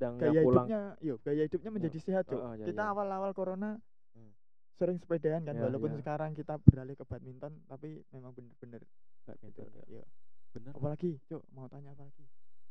Yang 0.00 0.14
gaya 0.16 0.32
yang 0.32 0.44
pulang. 0.46 0.64
hidupnya 0.64 0.80
yo 1.00 1.14
gaya 1.20 1.42
hidupnya 1.44 1.70
menjadi 1.70 1.98
sehat 2.00 2.24
Cuk. 2.24 2.40
oh, 2.40 2.54
ya, 2.54 2.64
kita 2.64 2.82
ya. 2.82 2.90
awal-awal 2.90 3.32
corona 3.32 3.76
Hmm. 4.10 4.32
sering 4.74 4.96
sepedaan 4.96 5.44
kan 5.44 5.54
Ya, 5.54 5.62
walaupun 5.62 5.92
ya. 5.92 5.98
sekarang 6.00 6.34
kita 6.34 6.58
beralih 6.60 6.96
ke 6.96 7.04
badminton 7.04 7.62
tapi 7.64 8.02
memang 8.10 8.32
bener-bener 8.32 8.82
gitu 8.82 9.22
Badminton, 9.28 9.68
ya. 9.76 9.84
yo 9.86 10.02
Bener. 10.50 10.72
apalagi 10.72 11.20
cuk 11.24 11.44
mau 11.50 11.68
tanya 11.68 11.92
apa 11.92 12.02
lagi 12.04 12.24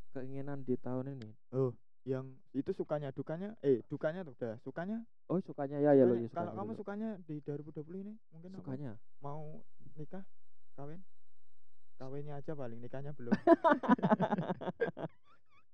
Keinginan 0.10 0.66
di 0.66 0.74
tahun 0.76 1.14
ini. 1.14 1.30
oh 1.54 1.70
yang 2.02 2.26
itu 2.52 2.72
sukanya 2.72 3.12
dukanya 3.12 3.54
eh 3.60 3.84
dukanya 3.86 4.24
tuh 4.24 4.34
udah 4.34 4.56
sukanya 4.60 4.98
Oh 5.28 5.38
sukanya 5.40 5.78
ya 5.78 5.94
ya 5.94 6.04
lo 6.04 6.16
Sukanya- 6.16 6.26
ya 6.26 6.34
kalau 6.34 6.52
kamu 6.54 6.72
dulu. 6.72 6.80
sukanya 6.80 7.10
di 7.22 7.36
2020 7.40 8.02
ini 8.02 8.14
mungkin 8.30 8.50
apa? 8.50 8.60
sukanya. 8.62 8.92
mau 9.20 9.62
nikah 9.94 10.24
kawin 10.74 11.02
kawinnya 11.96 12.34
aja 12.36 12.52
paling 12.54 12.80
nikahnya 12.80 13.12
belum 13.12 13.36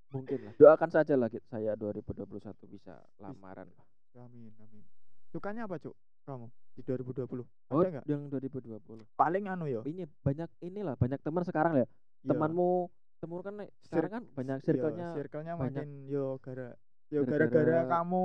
Mungkin 0.07 0.39
lah. 0.41 0.53
Doakan 0.55 0.89
saja 0.89 1.13
lah 1.13 1.27
saya 1.45 1.75
2021 1.75 2.23
bisa 2.65 2.93
lamaran. 3.17 3.67
lah. 3.67 3.85
amin 4.17 4.53
amin 4.57 4.83
sukanya 5.27 5.67
apa 5.67 5.75
cuk 5.77 5.91
kamu 6.23 6.47
di 6.71 6.81
2020 6.81 7.43
Oh, 7.69 7.83
ada 7.83 7.99
yang 8.05 8.25
2020. 8.25 8.79
paling 9.13 9.45
anu 9.45 9.67
yo 9.67 9.83
Ini 9.83 10.07
banyak 10.21 10.47
inilah 10.61 10.95
banyak 10.95 11.19
teman 11.19 11.43
sekarang 11.43 11.75
ya. 11.75 11.83
Iya. 11.83 12.31
Temanmu 12.31 12.87
temen 13.17 13.39
kan 13.39 13.53
nek 13.55 13.69
sekarang 13.81 14.11
kan 14.11 14.23
banyak 14.31 14.57
circle-nya 14.61 15.07
circle-nya 15.13 15.53
banyak. 15.53 15.81
makin 15.81 15.89
yo 16.05 16.37
gara 16.37 16.75
yo 17.07 17.21
Gara-gara- 17.23 17.87
kamu 17.87 18.23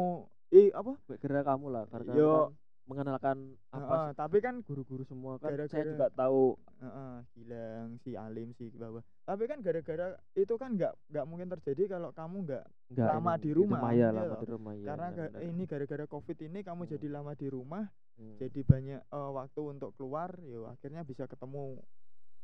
ih 0.50 0.68
apa 0.70 0.90
gerak 1.16 1.44
kamu 1.44 1.66
lah 1.68 1.84
karena 1.86 2.12
Yo. 2.12 2.32
kan 2.32 2.52
mengenalkan 2.82 3.38
apa 3.70 3.94
sih, 4.02 4.18
tapi 4.18 4.38
kan 4.40 4.54
guru-guru 4.60 5.04
semua 5.04 5.38
kan 5.38 5.54
saya 5.54 5.62
gara-gara- 5.62 5.90
juga 5.94 6.06
tahu 6.10 6.58
Heeh, 6.80 7.14
Gilang 7.30 7.88
si 7.98 8.10
Alim 8.12 8.50
si 8.52 8.66
bawah 8.68 8.98
tapi 9.22 9.46
kan 9.46 9.60
gara-gara 9.60 10.18
itu 10.34 10.50
kan 10.52 10.74
nggak 10.74 10.90
nggak 11.06 11.24
mungkin 11.24 11.46
terjadi 11.52 11.86
kalau 11.88 12.10
kamu 12.10 12.36
nggak 12.44 12.66
Lama 12.90 13.32
ini, 13.32 13.38
di 13.38 13.50
rumah, 13.54 13.80
ya 13.86 13.94
iya 13.94 14.08
lama 14.10 14.34
di 14.34 14.48
rumah 14.48 14.72
ya 14.74 14.86
karena 14.90 15.06
ini 15.38 15.62
gara-gara 15.64 16.04
covid 16.04 16.38
ini 16.40 16.58
kamu 16.60 16.82
Hmm. 16.82 16.90
jadi 16.90 17.06
lama 17.08 17.32
di 17.32 17.46
rumah 17.46 17.84
Hmm. 18.18 18.36
jadi 18.36 18.60
banyak 18.60 19.00
eh, 19.06 19.30
waktu 19.30 19.60
untuk 19.62 19.94
keluar 19.94 20.34
yo 20.42 20.66
akhirnya 20.66 21.00
bisa 21.00 21.24
ketemu 21.24 21.78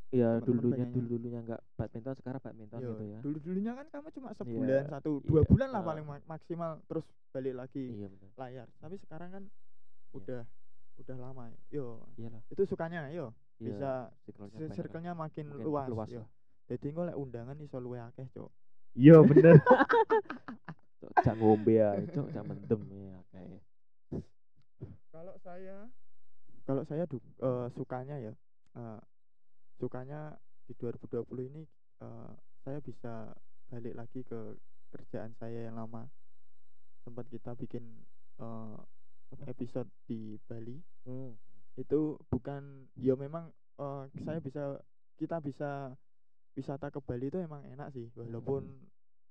ya 0.09 0.39
teman-teman 0.39 0.57
dulunya 0.63 0.87
dulu 0.87 1.07
dulunya 1.11 1.41
nggak 1.43 1.61
badminton 1.75 2.15
sekarang 2.17 2.41
badminton 2.41 2.79
yo 2.79 2.91
gitu 2.95 3.05
ya. 3.05 3.19
dulu 3.21 3.37
dulunya 3.43 3.73
kan 3.75 3.87
kamu 3.91 4.09
cuma 4.11 4.29
Iya, 4.29 4.39
sebulan 4.39 4.83
satu 4.89 5.11
dua 5.21 5.41
iya, 5.43 5.49
bulan 5.49 5.69
lah 5.69 5.83
ah. 5.83 5.87
paling 5.87 6.05
mak- 6.05 6.27
maksimal 6.27 6.71
terus 6.85 7.05
balik 7.29 7.55
lagi 7.55 7.83
iya 7.91 8.07
layar. 8.35 8.67
Tapi 8.77 8.95
sekarang 8.99 9.29
kan 9.31 9.43
Iya. 9.45 10.15
udah 10.15 10.41
udah 10.97 11.17
lama 11.19 11.45
yo. 11.69 12.07
Iyalah. 12.15 12.41
Itu 12.49 12.63
sukanya 12.65 13.11
yo. 13.11 13.35
Iya, 13.57 13.67
bisa 13.67 13.91
circle-nya 14.23 14.59
circle-nya 14.71 15.13
makin, 15.13 15.49
Makin 15.49 15.65
luas, 15.65 15.89
luas 15.89 16.09
yo. 16.09 16.23
jadi 16.67 16.87
engko 16.87 17.03
lek 17.05 17.17
undangan 17.17 17.57
iso 17.57 17.77
luwe 17.77 17.97
akeh 17.99 18.27
cok 18.29 18.51
iya 18.93 19.17
bener. 19.19 19.57
Cok 20.97 21.13
jak 21.21 21.37
ngombe 21.37 21.73
ya 21.73 21.93
cok 22.07 22.27
jak 22.31 22.43
mendem 22.43 22.81
ya 22.91 23.17
kayak 23.31 23.61
kalau 25.09 25.35
saya 25.39 25.77
kalau 26.65 26.83
saya 26.83 27.05
du- 27.05 27.23
eh, 27.39 27.67
sukanya 27.71 28.17
ya 28.19 28.33
eh, 28.75 29.01
sukanya 29.77 30.35
di 30.67 30.75
2020 30.75 31.51
ini 31.53 31.63
eh, 32.03 32.33
saya 32.65 32.79
bisa 32.83 33.31
balik 33.71 33.95
lagi 33.95 34.21
ke 34.27 34.57
kerjaan 34.93 35.37
saya 35.39 35.71
yang 35.71 35.77
lama. 35.79 36.09
Sempat 37.05 37.29
kita 37.31 37.55
bikin 37.55 37.85
eh, 38.41 38.79
episode 39.47 39.89
di 40.09 40.37
Bali. 40.47 40.79
Hmm. 41.07 41.35
itu 41.77 42.17
bukan 42.33 42.89
ya 42.97 43.13
memang 43.21 43.53
eh, 43.77 44.05
saya 44.25 44.41
bisa 44.41 44.81
kita 45.21 45.45
bisa 45.45 45.93
wisata 46.57 46.89
ke 46.89 47.05
Bali 47.05 47.29
itu 47.29 47.39
emang 47.39 47.63
enak 47.69 47.93
sih. 47.93 48.09
Walaupun 48.17 48.65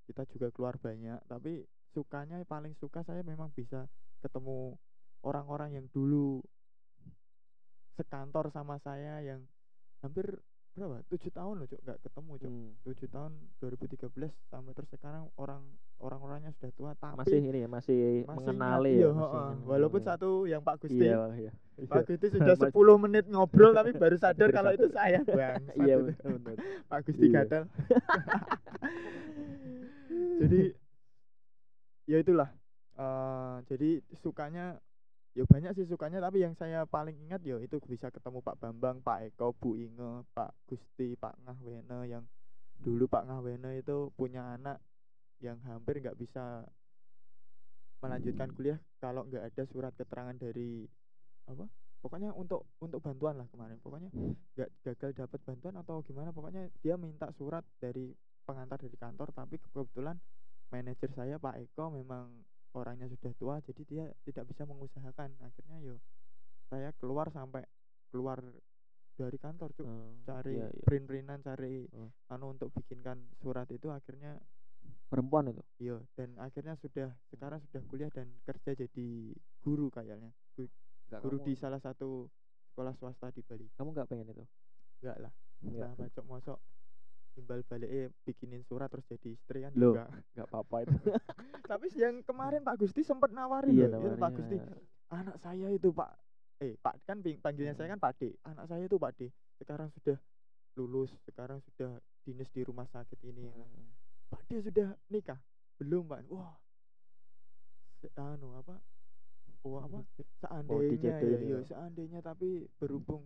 kita 0.06 0.24
juga 0.30 0.54
keluar 0.54 0.78
banyak 0.78 1.18
tapi 1.26 1.66
sukanya 1.98 2.38
paling 2.46 2.78
suka 2.78 3.02
saya 3.02 3.26
memang 3.26 3.50
bisa 3.58 3.90
ketemu 4.22 4.78
orang-orang 5.26 5.82
yang 5.82 5.86
dulu 5.90 6.46
sekantor 7.98 8.54
sama 8.54 8.78
saya 8.86 9.24
yang 9.26 9.42
hampir 10.06 10.40
berapa 10.72 11.02
tujuh 11.08 11.32
tahun 11.32 11.56
loh 11.56 11.66
cok 11.66 11.80
nggak 11.82 11.98
ketemu 12.04 12.32
cok 12.36 12.52
Hmm. 12.52 12.72
tujuh 12.84 13.08
tahun 13.08 13.32
2013 13.58 14.32
sampai 14.46 14.72
terus 14.72 14.88
sekarang 14.92 15.24
orang 15.34 15.64
orang-orangnya 15.98 16.52
sudah 16.52 16.70
tua 16.70 16.92
tapi 16.94 17.16
Masih 17.16 17.38
ini 17.42 17.58
ya, 17.58 17.66
masih, 17.66 17.98
masih 18.22 18.36
mengenali 18.36 18.92
ya. 18.94 19.00
iya, 19.00 19.08
masih 19.10 19.64
walaupun 19.64 20.02
satu 20.04 20.44
yang 20.44 20.60
Pak 20.60 20.84
Gusti 20.84 21.00
Iya, 21.00 21.32
iya. 21.34 21.52
Pak 21.82 22.06
Gusti 22.06 22.28
sudah 22.36 22.54
10 22.60 22.70
menit 23.00 23.24
ngobrol 23.26 23.72
tapi 23.72 23.90
baru 23.94 24.16
sadar 24.16 24.52
kalau 24.52 24.70
itu 24.70 24.86
saya 24.94 25.24
bang 25.24 25.64
Iya, 25.76 25.96
benar 25.98 26.38
benar. 26.38 26.56
Pak 26.86 27.00
Gusti 27.04 27.24
Iya. 27.24 27.34
gatel 27.42 27.64
jadi 30.38 30.62
ya 32.06 32.18
itulah 32.20 32.50
eh 32.96 33.56
jadi 33.66 34.02
sukanya 34.18 34.78
ya 35.36 35.44
banyak 35.44 35.76
sih 35.76 35.86
sukanya 35.86 36.24
tapi 36.24 36.48
yang 36.48 36.56
saya 36.56 36.88
paling 36.88 37.20
ingat 37.28 37.44
ya 37.44 37.60
itu 37.60 37.76
bisa 37.84 38.08
ketemu 38.08 38.40
Pak 38.40 38.56
Bambang 38.56 39.04
Pak 39.04 39.28
Eko 39.28 39.52
Bu 39.52 39.76
Inge 39.76 40.24
Pak 40.32 40.56
Gusti 40.64 41.20
Pak 41.20 41.36
Ngahwene 41.44 42.08
yang 42.08 42.24
dulu 42.80 43.12
Pak 43.12 43.28
Ngahwene 43.28 43.84
itu 43.84 44.16
punya 44.16 44.56
anak 44.56 44.80
yang 45.44 45.60
hampir 45.68 46.00
nggak 46.00 46.16
bisa 46.16 46.64
melanjutkan 48.00 48.48
kuliah 48.56 48.80
kalau 49.04 49.28
nggak 49.28 49.44
ada 49.44 49.64
surat 49.68 49.92
keterangan 50.00 50.40
dari 50.40 50.88
apa 51.52 51.68
pokoknya 52.06 52.38
untuk 52.38 52.70
untuk 52.78 53.02
bantuan 53.02 53.42
lah 53.42 53.50
kemarin. 53.50 53.82
Pokoknya 53.82 54.14
nggak 54.54 54.70
gagal 54.86 55.12
dapat 55.18 55.40
bantuan 55.42 55.76
atau 55.82 56.06
gimana 56.06 56.30
pokoknya 56.30 56.70
dia 56.86 56.96
minta 57.02 57.34
surat 57.34 57.66
dari 57.82 58.14
pengantar 58.46 58.78
dari 58.78 58.94
kantor 58.94 59.34
tapi 59.34 59.58
kebetulan 59.58 60.22
manajer 60.70 61.10
saya 61.18 61.42
Pak 61.42 61.58
Eko 61.66 61.90
memang 61.90 62.30
orangnya 62.76 63.08
sudah 63.08 63.32
tua 63.40 63.56
jadi 63.64 63.82
dia 63.88 64.06
tidak 64.28 64.46
bisa 64.52 64.64
mengusahakan 64.68 65.32
akhirnya 65.42 65.78
yo 65.82 65.96
saya 66.68 66.92
keluar 67.00 67.32
sampai 67.32 67.64
keluar 68.12 68.44
dari 69.16 69.38
kantor 69.40 69.72
cuk 69.80 69.88
Hmm, 69.88 70.12
cari 70.28 70.60
iya, 70.60 70.68
iya. 70.68 70.84
print-printan 70.84 71.40
cari 71.40 71.88
Hmm. 71.88 72.12
anu 72.28 72.52
untuk 72.52 72.68
bikinkan 72.76 73.18
surat 73.40 73.68
itu 73.72 73.88
akhirnya 73.88 74.36
Perempuan 75.06 75.48
itu. 75.54 75.62
iya 75.80 75.98
dan 76.18 76.34
akhirnya 76.42 76.76
sudah 76.82 77.14
sekarang 77.32 77.62
sudah 77.70 77.82
kuliah 77.88 78.10
dan 78.12 78.28
kerja 78.44 78.74
jadi 78.76 79.08
guru 79.64 79.88
kayaknya 79.94 80.34
Gu- 80.58 80.68
Enggak 81.08 81.22
guru 81.24 81.38
kamu, 81.40 81.46
di 81.48 81.54
salah 81.56 81.80
satu 81.80 82.28
sekolah 82.74 82.94
swasta 83.00 83.32
di 83.32 83.42
Bali 83.46 83.66
kamu 83.78 83.94
enggak 83.96 84.08
pengen 84.12 84.28
itu? 84.34 84.46
enggak 85.00 85.18
lah 85.24 85.32
Enggak. 85.64 85.80
lah 85.80 85.92
bacok 85.96 86.26
mosok 86.28 86.60
timbal 87.36 87.62
balik 87.68 87.92
eh 87.92 88.08
bikinin 88.24 88.64
surat 88.64 88.88
terus 88.88 89.04
jadi 89.12 89.36
istri 89.36 89.68
kan 89.68 89.76
Loh. 89.76 89.94
juga 89.94 90.08
Enggak 90.32 90.48
apa-apa 90.48 90.78
itu. 90.88 90.96
tapi 91.72 91.88
yang 92.00 92.24
kemarin 92.24 92.64
Pak 92.64 92.80
Gusti 92.80 93.04
sempat 93.04 93.30
nawarin 93.36 93.76
iya, 93.76 93.92
loh, 93.92 94.00
itu 94.00 94.08
Pak 94.16 94.32
nawarnya. 94.32 94.38
Gusti 94.40 94.58
anak 95.12 95.36
saya 95.44 95.68
itu 95.70 95.90
Pak 95.92 96.12
eh 96.64 96.74
Pak 96.80 96.96
kan 97.04 97.20
panggilnya 97.20 97.76
saya 97.76 97.92
kan 97.92 98.00
Pak 98.00 98.14
D 98.16 98.32
anak 98.48 98.66
saya 98.72 98.84
itu 98.88 98.96
Pak 98.96 99.12
D 99.20 99.28
sekarang 99.60 99.92
sudah 99.92 100.18
lulus 100.80 101.12
sekarang 101.28 101.60
sudah 101.60 102.00
dinas 102.24 102.48
di 102.56 102.64
rumah 102.64 102.88
sakit 102.88 103.20
ini 103.28 103.52
Hmm. 103.52 103.92
Pak 104.32 104.42
D 104.48 104.64
sudah 104.64 104.96
nikah 105.12 105.38
belum 105.78 106.08
Pak 106.08 106.32
wah 106.32 106.56
anu 108.16 108.54
apa 108.56 108.78
oh 109.66 109.82
apa 109.82 110.06
seandainya 110.40 110.94
dijodohin 110.94 111.42
ya, 111.42 111.50
ya. 111.50 111.58
ya 111.58 111.60
seandainya 111.66 112.20
tapi 112.22 112.70
berhubung 112.78 113.26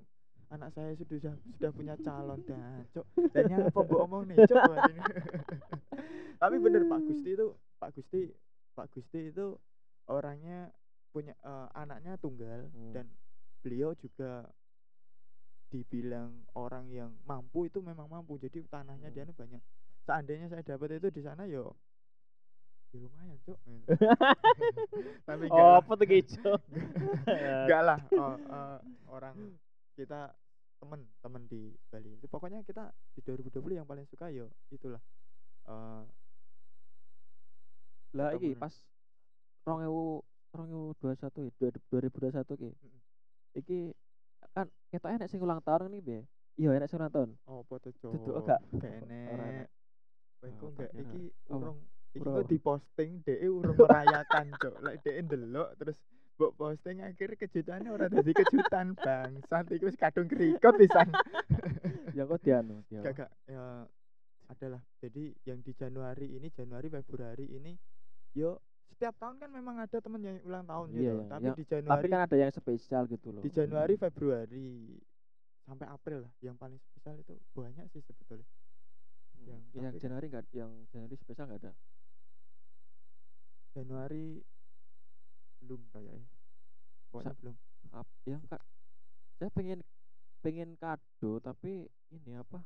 anak 0.49 0.69
saya 0.73 0.91
sudah 0.97 1.33
sudah 1.55 1.71
punya 1.73 1.95
calon. 2.01 2.41
Dan 2.45 2.85
cok 2.93 3.05
dan 3.33 3.45
apa 3.69 3.79
mbok 3.85 3.99
omong 4.05 4.23
nih 4.29 4.37
cok 4.49 4.61
tapi 6.41 6.55
bener 6.57 6.81
Pak 6.89 6.99
Gusti 7.05 7.29
itu 7.37 7.47
Pak 7.77 7.89
Gusti 7.93 8.19
Pak 8.73 8.87
Gusti 8.95 9.19
itu 9.29 9.47
orangnya 10.09 10.73
punya 11.13 11.33
eh, 11.45 11.67
anaknya 11.77 12.17
tunggal 12.17 12.69
Hmm. 12.73 12.93
dan 12.93 13.05
beliau 13.61 13.93
juga 13.97 14.47
dibilang 15.69 16.33
orang 16.57 16.89
yang 16.89 17.13
mampu 17.29 17.69
itu 17.69 17.77
memang 17.85 18.09
mampu. 18.09 18.41
Jadi 18.41 18.65
tanahnya 18.65 19.13
dia 19.13 19.21
Hmm. 19.21 19.29
anu 19.29 19.37
banyak. 19.37 19.61
Seandainya 20.09 20.49
saya 20.49 20.65
dapat 20.65 20.97
itu 20.97 21.13
di 21.13 21.21
sana 21.21 21.45
yo 21.45 21.77
ya 22.89 22.97
lumayan 23.05 23.37
cok 23.45 23.59
tapi 25.29 25.45
Oh, 25.53 25.77
apa 25.77 25.91
tuh 25.93 26.07
gitu? 26.09 26.41
enggak 27.29 27.81
lah 27.85 27.99
oh, 28.17 28.33
eh, 28.33 28.77
orang 29.13 29.35
kita 29.99 30.31
temen 30.79 31.03
temen 31.19 31.43
di 31.51 31.75
Bali 31.91 32.15
Itu 32.15 32.31
pokoknya 32.31 32.63
kita 32.63 32.87
di 33.11 33.19
2020 33.19 33.83
yang 33.83 33.87
paling 33.87 34.07
suka 34.07 34.31
yo 34.31 34.47
itulah 34.71 35.03
eh 35.67 36.03
Lah 38.15 38.33
iki 38.33 38.55
pas 38.55 38.73
2000 39.67 39.85
2021 40.49 41.45
ya, 41.61 41.69
2021 41.93 42.41
ki. 42.57 42.69
Mm-mm. 42.73 43.01
Iki 43.53 43.79
kan 44.49 44.65
kita 44.89 45.07
enek 45.13 45.29
sing 45.29 45.37
ulang 45.45 45.61
tahun 45.61 45.93
nih, 45.93 46.01
Be. 46.01 46.17
Iya, 46.57 46.73
enek 46.73 46.89
sing 46.89 46.97
ulang 46.97 47.13
tahun. 47.13 47.29
oh 47.45 47.61
foto 47.69 47.93
cok 47.93 48.09
Duduk 48.09 48.49
gak 48.49 48.57
Ora 48.73 48.89
enek 48.89 49.29
enek. 49.29 49.67
Wah, 50.41 50.49
Oh, 50.63 50.71
iki 50.95 51.29
urung 51.51 51.77
iki 52.15 52.23
kok 52.23 52.31
apa? 52.33 52.47
diposting 52.49 53.11
DE 53.27 53.45
urung 53.45 53.75
merayakan 53.85 54.45
cok 54.57 54.75
lek 54.81 54.95
DE 55.05 55.19
ndelok 55.21 55.69
terus 55.77 55.97
mbok 56.39 56.55
posting 56.55 57.03
akhirnya 57.03 57.35
kejutannya 57.37 57.91
ora 57.91 58.07
dadi 58.07 58.31
kejutan 58.31 58.95
bangsat 59.03 59.67
iku 59.69 59.85
wis 59.85 59.99
kadung 59.99 60.23
kerikot 60.25 60.71
pisan 60.73 61.11
Ya 62.17 62.23
kok 62.25 62.39
dianu, 62.39 62.79
dia. 62.87 62.99
gak 63.01 63.13
gak 63.17 63.31
ya 63.45 63.83
adalah 64.47 64.81
jadi 64.97 65.35
yang 65.43 65.59
di 65.59 65.71
Januari 65.71 66.31
ini 66.31 66.47
Januari 66.49 66.87
Februari 66.89 67.45
ini 67.45 67.75
yo 68.33 68.57
setiap 68.89 69.13
tahun 69.15 69.37
kan 69.37 69.49
memang 69.49 69.77
ada 69.77 69.93
temen 69.95 70.19
yang 70.19 70.39
ulang 70.41 70.63
tahun 70.63 70.87
Iya, 70.89 70.95
gitu 70.95 71.11
iya. 71.13 71.27
tapi 71.29 71.43
Yang- 71.43 71.53
di 71.53 71.63
Tapi 71.63 71.69
Januari 71.77 72.07
kan 72.07 72.21
ada 72.21 72.35
yang 72.37 72.51
spesial 72.51 73.03
gitu 73.05 73.27
loh. 73.29 73.41
di 73.41 73.49
Januari 73.49 73.93
Februari 73.95 74.67
sampai 75.61 75.87
April 75.87 76.19
lah 76.23 76.33
yang 76.39 76.55
paling 76.55 76.79
spesial 76.81 77.15
itu 77.15 77.35
banyak 77.51 77.83
sih 77.89 78.01
sebetulnya 78.01 78.47
Hmm. 79.37 79.45
yang 79.45 79.61
yang 79.77 79.83
tapi- 79.89 80.01
Januari 80.01 80.25
enggak 80.25 80.45
yang 80.51 80.71
Januari 80.89 81.15
spesial 81.15 81.45
enggak 81.45 81.61
ada. 81.61 81.73
Januari 83.69 84.41
belum 85.59 85.81
kayaknya 85.91 86.29
pokoknya 87.09 87.33
belum. 87.41 87.55
Ap, 87.89 88.07
yang 88.29 88.43
kak. 88.45 88.61
Saya 89.41 89.49
pengen 89.51 89.81
pengen 90.45 90.77
kado 90.77 91.41
tapi 91.41 91.89
ini 92.13 92.31
apa? 92.37 92.61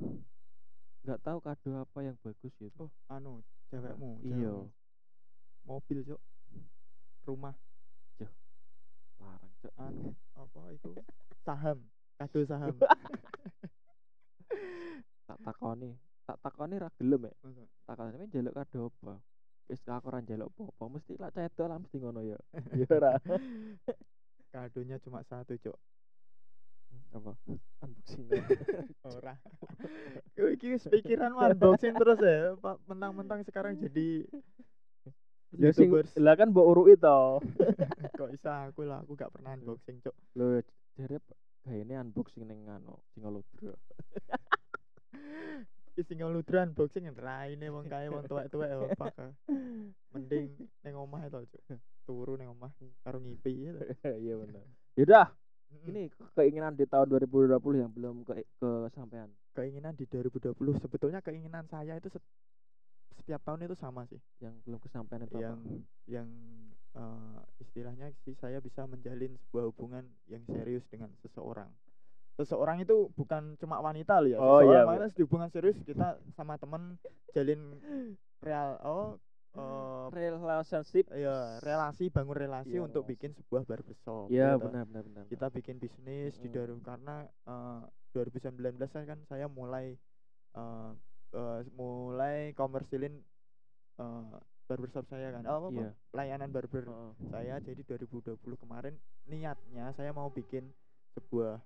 Nggak 1.08 1.20
tahu 1.24 1.38
kado 1.40 1.70
apa 1.80 2.00
yang 2.04 2.16
bagus 2.20 2.52
gitu. 2.60 2.88
Oh 2.88 2.92
anu 3.08 3.40
cewekmu 3.72 4.20
iya. 4.28 4.52
mobil 5.64 6.04
cok. 6.04 6.22
Rumah. 7.24 7.56
Larang 9.24 9.54
cok. 9.64 9.74
Anu 9.80 10.12
apa 10.36 10.60
itu? 10.76 10.92
Saham 11.48 11.80
kado 12.20 12.40
saham. 12.46 12.76
Tak 15.24 15.40
takoni 15.40 15.96
tak 16.28 16.38
takoni 16.44 16.76
ra 16.78 16.92
gelem 17.00 17.32
ya. 17.32 17.34
Takoni 17.88 18.20
men 18.20 18.30
jaluk 18.30 18.54
kado 18.54 18.92
apa 18.92 19.24
wis 19.72 19.82
aku 19.88 20.12
ora 20.12 20.20
njaluk 20.20 20.52
apa 20.58 20.84
mesti 20.92 21.14
lah 21.20 21.32
cedok 21.32 21.68
lah 21.68 21.78
mesti 21.80 21.98
ngono 22.00 22.22
ya. 22.24 22.40
Ya 22.80 22.88
ora. 22.92 23.14
Kadonya 24.54 24.98
cuma 25.02 25.26
satu 25.26 25.58
cok 25.58 25.78
apa? 27.14 27.32
Unboxing. 27.86 28.26
Ora. 29.18 29.34
Kowe 30.38 30.50
iki 30.54 30.78
pikiran 30.78 31.34
unboxing 31.34 31.94
terus 31.94 32.20
ya 32.22 32.58
pak 32.58 32.82
mentang-mentang 32.90 33.46
sekarang 33.46 33.78
jadi 33.78 34.26
ya 35.54 35.70
sing 35.70 35.94
lah 35.94 36.34
kan 36.34 36.50
mbok 36.50 36.66
urui 36.74 36.98
to. 36.98 37.42
Kok 38.18 38.30
bisa 38.34 38.70
aku 38.70 38.86
lah 38.90 39.06
aku 39.06 39.14
gak 39.14 39.30
pernah 39.30 39.54
unboxing 39.54 40.02
cok 40.02 40.16
lho 40.38 40.62
jare 40.98 41.18
ini 41.70 41.94
unboxing 41.96 42.44
ning 42.50 42.66
anu 42.68 42.98
Singolodra 43.14 43.74
Iki 45.94 46.10
sing 46.10 46.18
ngeludra 46.26 46.66
unboxing 46.66 47.06
raine 47.14 47.70
wong 47.70 47.86
kae 47.86 48.10
wong 48.10 48.26
tuwek-tuwek 48.26 48.66
ya 48.66 48.78
apa 48.82 49.06
ka. 49.14 49.26
Mending 50.14 50.50
ning 50.82 50.94
omah 50.98 51.30
to, 51.30 51.46
Cuk. 51.54 51.62
Turu 52.10 52.34
ning 52.34 52.50
omah 52.50 52.74
karo 53.06 53.22
ngipi 53.22 53.70
ya. 53.70 53.78
iya 54.26 54.34
benar 54.34 54.66
yaudah 54.98 55.30
ini 55.90 56.10
keinginan 56.38 56.74
di 56.78 56.86
tahun 56.86 57.10
2020 57.10 57.58
yang 57.78 57.90
belum 57.94 58.26
ke 58.26 58.46
kesampaian 58.90 59.30
keinginan 59.54 59.94
di 59.98 60.06
2020 60.10 60.54
sebetulnya 60.82 61.22
keinginan 61.22 61.66
saya 61.70 61.98
itu 61.98 62.10
set- 62.14 62.26
setiap 63.22 63.42
tahun 63.46 63.66
itu 63.70 63.78
sama 63.78 64.04
sih. 64.10 64.20
yang 64.42 64.54
belum 64.66 64.82
kesampaian 64.82 65.24
itu 65.26 65.38
Yang 65.38 65.58
apa? 65.58 65.78
yang 66.10 66.28
eh, 66.94 67.40
istilahnya 67.62 68.08
sih 68.26 68.38
saya 68.38 68.62
bisa 68.62 68.86
menjalin 68.86 69.34
sebuah 69.50 69.70
hubungan 69.74 70.06
yang 70.30 70.44
serius 70.46 70.86
dengan 70.90 71.10
seseorang. 71.26 71.70
Seseorang 72.34 72.82
itu 72.82 73.14
bukan 73.14 73.54
cuma 73.58 73.78
wanita 73.78 74.18
loh 74.18 74.30
ya 74.30 74.38
Oh, 74.38 74.60
seseorang 74.60 74.74
iya, 74.74 74.82
wanita 74.88 75.06
di 75.12 75.22
hubungan 75.22 75.50
serius 75.50 75.78
kita 75.82 76.08
sama 76.34 76.58
temen 76.58 76.98
jalin 77.32 77.78
real 78.42 78.70
oh 78.82 79.16
eh, 79.54 80.06
relationship 80.10 81.06
ya 81.14 81.62
relasi 81.62 82.10
bangun 82.10 82.34
relasi 82.34 82.74
Iya, 82.74 82.84
untuk 82.84 83.06
relasi. 83.06 83.12
bikin 83.14 83.32
sebuah 83.38 83.64
barbershop 83.64 84.28
ya 84.28 84.58
gitu. 84.58 84.66
benar 84.66 84.84
benar 84.86 85.04
benar 85.06 85.24
kita 85.30 85.48
bikin 85.50 85.78
bisnis 85.78 86.34
di 86.38 86.50
Mm-mm. 86.50 86.82
2000 86.82 86.90
karena 86.90 87.16
eh, 87.46 87.82
2019 88.14 88.82
saya 88.88 89.06
kan 89.06 89.20
saya 89.26 89.46
mulai 89.46 89.94
eh, 90.54 90.92
eh, 91.32 91.60
mulai 91.72 92.52
komersilin 92.54 93.14
eh, 94.00 94.26
barbershop 94.64 95.06
saya 95.06 95.30
kan 95.32 95.46
oh, 95.46 95.58
apa, 95.60 95.68
Iya. 95.70 95.90
layanan 96.12 96.50
barber 96.50 96.82
Heeh. 96.84 97.12
saya 97.30 97.56
jadi 97.62 97.82
2020 97.86 98.42
kemarin 98.58 98.98
niatnya 99.24 99.94
saya 99.94 100.10
mau 100.10 100.34
bikin 100.34 100.66
sebuah 101.14 101.62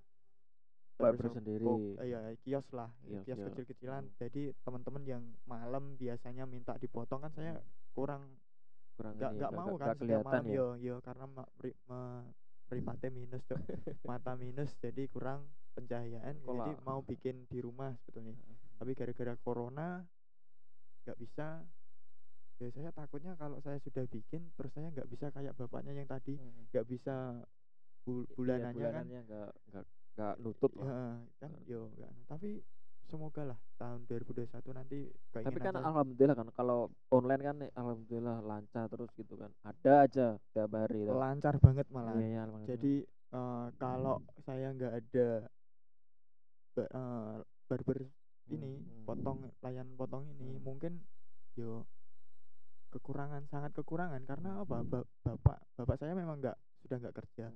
barbershop 0.99 1.33
sendiri. 1.35 1.63
kok- 1.63 1.97
eh, 1.97 2.07
ya 2.07 2.19
kios 2.37 2.67
lah 2.71 2.89
Kios, 2.99 3.23
kios. 3.23 3.37
iya. 3.37 3.45
kecil-kecilan. 3.47 4.03
Hmm. 4.03 4.15
jadi 4.17 4.41
teman-teman 4.59 5.03
yang 5.03 5.23
malam 5.43 5.93
biasanya 5.95 6.43
minta 6.43 6.73
dipotong 6.75 7.21
kan 7.21 7.31
saya 7.31 7.61
kurang 7.91 8.25
kurang 8.93 9.13
nggak 9.15 9.31
nggak 9.31 9.51
mau 9.53 9.73
kan 9.73 9.93
setiap 9.93 9.97
kelihatan 9.99 10.25
malam. 10.25 10.43
ya? 10.43 10.55
Yo 10.55 10.65
yo 10.75 10.95
karena 10.99 11.25
ma- 11.27 11.51
pri- 11.53 11.77
me- 11.85 12.33
mripate 12.67 13.07
minus 13.07 13.45
cok 13.45 13.57
mata 14.09 14.33
minus 14.35 14.73
jadi 14.75 15.05
kurang 15.07 15.45
pencahayaan. 15.71 16.35
Jadi 16.35 16.43
Kolak. 16.43 16.81
mau 16.81 16.99
bikin 16.99 17.45
di 17.45 17.61
rumah 17.61 17.93
sebetulnya. 17.95 18.33
Heeh. 18.33 18.57
tapi 18.75 18.91
gara-gara 18.93 19.33
corona 19.37 20.01
nggak 21.01 21.17
bisa. 21.17 21.61
Ya 22.57 22.67
saya 22.69 22.89
takutnya 22.89 23.33
kalau 23.33 23.61
saya 23.61 23.77
sudah 23.77 24.05
bikin 24.05 24.49
terus 24.51 24.73
saya 24.73 24.89
nggak 24.89 25.05
bisa 25.07 25.29
kayak 25.29 25.53
bapaknya 25.53 25.93
yang 25.93 26.05
tadi. 26.05 26.41
Nggak 26.67 26.85
bisa 26.85 27.45
bul- 28.01 28.25
Iya, 28.25 28.33
bulanannya 28.33 28.65
kan. 28.65 29.05
bulanannya 29.05 29.19
nggak 29.23 29.85
nggak 30.17 30.33
nggak 30.33 30.35
nutut 30.41 30.71
lah. 30.73 30.85
Ya, 30.89 31.05
kan 31.37 31.51
yo 31.63 31.79
nggak 31.93 32.09
anu. 32.09 32.21
tapi 32.25 32.49
semoga 33.07 33.41
lah 33.45 33.59
tahun 33.77 34.03
2021 34.03 34.75
nanti 34.75 34.99
tapi 35.31 35.57
kan 35.57 35.71
saya- 35.71 35.87
alhamdulillah 35.87 36.35
kan 36.35 36.49
kalau 36.51 36.79
online 37.07 37.39
kan 37.39 37.57
alhamdulillah 37.71 38.37
lancar 38.41 38.89
terus 38.89 39.07
gitu 39.13 39.37
kan. 39.37 39.53
Ada 39.61 39.93
aja 40.03 40.27
tiap 40.51 40.73
hari 40.73 41.05
lancar 41.05 41.55
banget 41.57 41.87
malah 41.87 42.17
Iya, 42.17 42.43
iya, 42.43 42.65
jadi 42.65 42.93
eh, 43.07 43.67
kalau 43.77 44.19
saya 44.41 44.73
nggak 44.73 44.93
ada 44.93 45.27
eh, 46.77 47.35
barber 47.67 47.97
ini 48.47 48.73
Hmm, 48.73 48.83
hmm. 48.83 49.03
potong 49.05 49.37
layan 49.59 49.87
potong 49.93 50.23
ini 50.29 50.55
Hmm. 50.55 50.63
mungkin 50.63 50.93
yo 51.53 51.85
kekurangan 52.89 53.43
sangat 53.47 53.75
kekurangan. 53.75 54.23
Karena 54.23 54.63
apa? 54.63 54.79
Ba- 54.81 55.09
bapak 55.21 55.59
bapak 55.75 55.95
saya 55.97 56.15
memang 56.15 56.39
nggak 56.39 56.55
sudah 56.81 56.97
nggak 56.97 57.15
kerja 57.15 57.51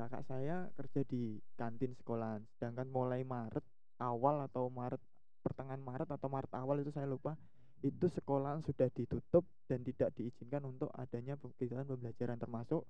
kakak 0.00 0.24
saya 0.24 0.56
kerja 0.80 1.00
di 1.04 1.36
kantin 1.60 1.92
sekolahan 1.92 2.40
sedangkan 2.56 2.88
mulai 2.88 3.20
Maret 3.20 3.60
awal 4.00 4.48
atau 4.48 4.72
Maret 4.72 5.00
pertengahan 5.44 5.80
Maret 5.84 6.08
atau 6.08 6.28
Maret 6.32 6.52
awal 6.56 6.80
itu 6.80 6.88
saya 6.88 7.04
lupa 7.04 7.36
itu 7.84 8.08
sekolahan 8.08 8.64
sudah 8.64 8.88
ditutup 8.92 9.44
dan 9.68 9.84
tidak 9.84 10.12
diizinkan 10.16 10.64
untuk 10.64 10.88
adanya 10.96 11.36
kegiatan 11.36 11.84
pembelajaran 11.84 12.40
termasuk 12.40 12.88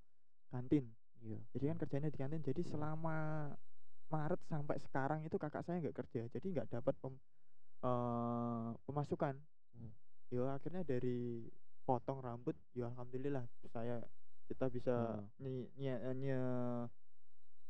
kantin 0.54 0.86
iya 1.22 1.38
jadi 1.50 1.74
kan 1.74 1.76
kerjanya 1.82 2.08
di 2.14 2.18
kantin 2.18 2.42
jadi 2.46 2.62
selama 2.62 3.50
Maret 4.10 4.40
sampai 4.46 4.78
sekarang 4.78 5.20
itu 5.26 5.34
kakak 5.38 5.66
saya 5.66 5.82
nggak 5.82 5.98
kerja 6.06 6.26
jadi 6.30 6.46
nggak 6.46 6.68
dapat 6.78 6.94
pem- 7.02 7.22
eh, 7.82 8.68
pemasukan 8.86 9.34
Hmm. 9.70 9.94
yo 10.34 10.50
akhirnya 10.50 10.82
dari 10.82 11.46
potong 11.86 12.18
rambut 12.18 12.58
yo 12.74 12.90
alhamdulillah 12.90 13.46
saya 13.70 14.02
kita 14.50 14.66
bisa 14.66 14.94
Hmm. 15.22 15.30
nyi, 15.38 15.70
nye- 15.78 16.02
eh, 16.10 16.14
nye- 16.18 16.90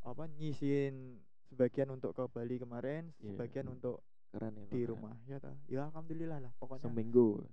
apa 0.01 0.23
nyisin 0.31 1.19
sebagian 1.45 1.89
untuk 1.89 2.11
ke 2.11 2.23
Bali 2.27 2.57
kemarin 2.57 3.11
Iya. 3.17 3.31
sebagian 3.31 3.67
untuk 3.69 4.01
keren 4.29 4.55
di 4.63 4.79
keren. 4.79 4.87
rumah 4.87 5.15
ya 5.25 5.37
toh 5.37 5.55
ya 5.67 5.85
alhamdulillah 5.85 6.39
lah 6.39 6.51
pokoknya 6.57 6.83
seminggu 6.83 7.43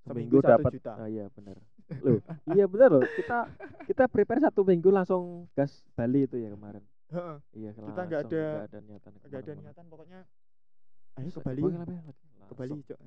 Seminggu 0.00 0.40
seminggu 0.40 0.48
dapat 0.56 0.72
juta. 0.74 0.92
ah, 0.96 1.06
iya 1.06 1.26
benar 1.28 1.56
loh 2.00 2.18
iya 2.48 2.64
benar 2.64 2.88
loh 2.90 3.04
kita 3.12 3.38
kita 3.84 4.04
prepare 4.06 4.40
satu 4.40 4.62
minggu 4.62 4.88
langsung 4.88 5.46
gas 5.52 5.84
Bali 5.92 6.24
itu 6.24 6.36
ya 6.36 6.50
kemarin 6.50 6.82
Heeh, 7.08 7.36
iya 7.54 7.70
Kita 7.72 8.02
nggak 8.02 8.20
ada- 8.22 8.28
nggak 8.28 8.66
ada 8.66 8.78
niatan 8.82 9.10
nggak 9.18 9.40
ada 9.40 9.52
niatan 9.54 9.84
pokoknya 9.86 10.20
ayo 11.16 11.28
ke 11.28 11.40
Bali 11.40 11.60
yuk. 11.60 11.72
ya, 11.72 11.84
ke 12.44 12.54
Bali 12.54 12.76
cok 12.82 13.00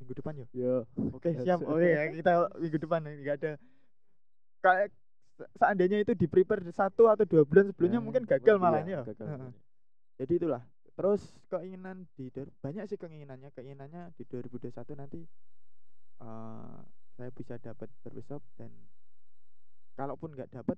minggu 0.00 0.12
depan 0.14 0.32
yo 0.34 0.46
Yo. 0.50 0.74
Oke 1.12 1.28
Yes. 1.28 1.44
siap. 1.44 1.58
Oke 1.70 1.90
kita 2.14 2.32
minggu 2.56 2.78
depan 2.78 3.00
nggak 3.04 3.36
ada 3.36 3.52
kayak 4.60 4.88
seandainya 5.54 6.00
itu 6.00 6.12
di 6.12 6.26
prepare 6.26 6.64
satu 6.70 7.06
atau 7.06 7.24
dua 7.24 7.42
bulan 7.42 7.68
sebelumnya 7.68 7.98
Nah, 7.98 8.04
mungkin 8.04 8.22
gagal 8.24 8.56
iya, 8.56 8.62
malah 8.62 8.80
ya. 8.82 9.00
gagal. 9.04 9.26
Jadi 10.16 10.32
itulah. 10.36 10.62
Terus 10.92 11.22
keinginan 11.48 12.04
di 12.12 12.28
banyak 12.60 12.84
sih 12.86 12.96
keinginannya. 12.96 13.48
Keinginannya 13.50 14.12
di 14.14 14.22
2021 14.24 14.68
nanti 14.94 15.20
eh 16.20 16.78
saya 17.16 17.30
bisa 17.32 17.56
dapat 17.56 17.88
barbershop 18.00 18.40
dan 18.56 18.68
kalaupun 19.94 20.32
nggak 20.32 20.48
dapat 20.50 20.76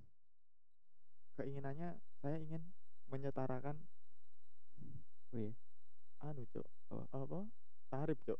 keinginannya 1.34 1.94
saya 2.18 2.38
ingin 2.38 2.62
menyetarakan 3.06 3.78
Wih. 5.32 5.54
anu 6.20 6.44
cok 6.50 6.66
Oh. 6.92 7.08
apa 7.08 7.48
tarif 7.88 8.18
cok 8.22 8.36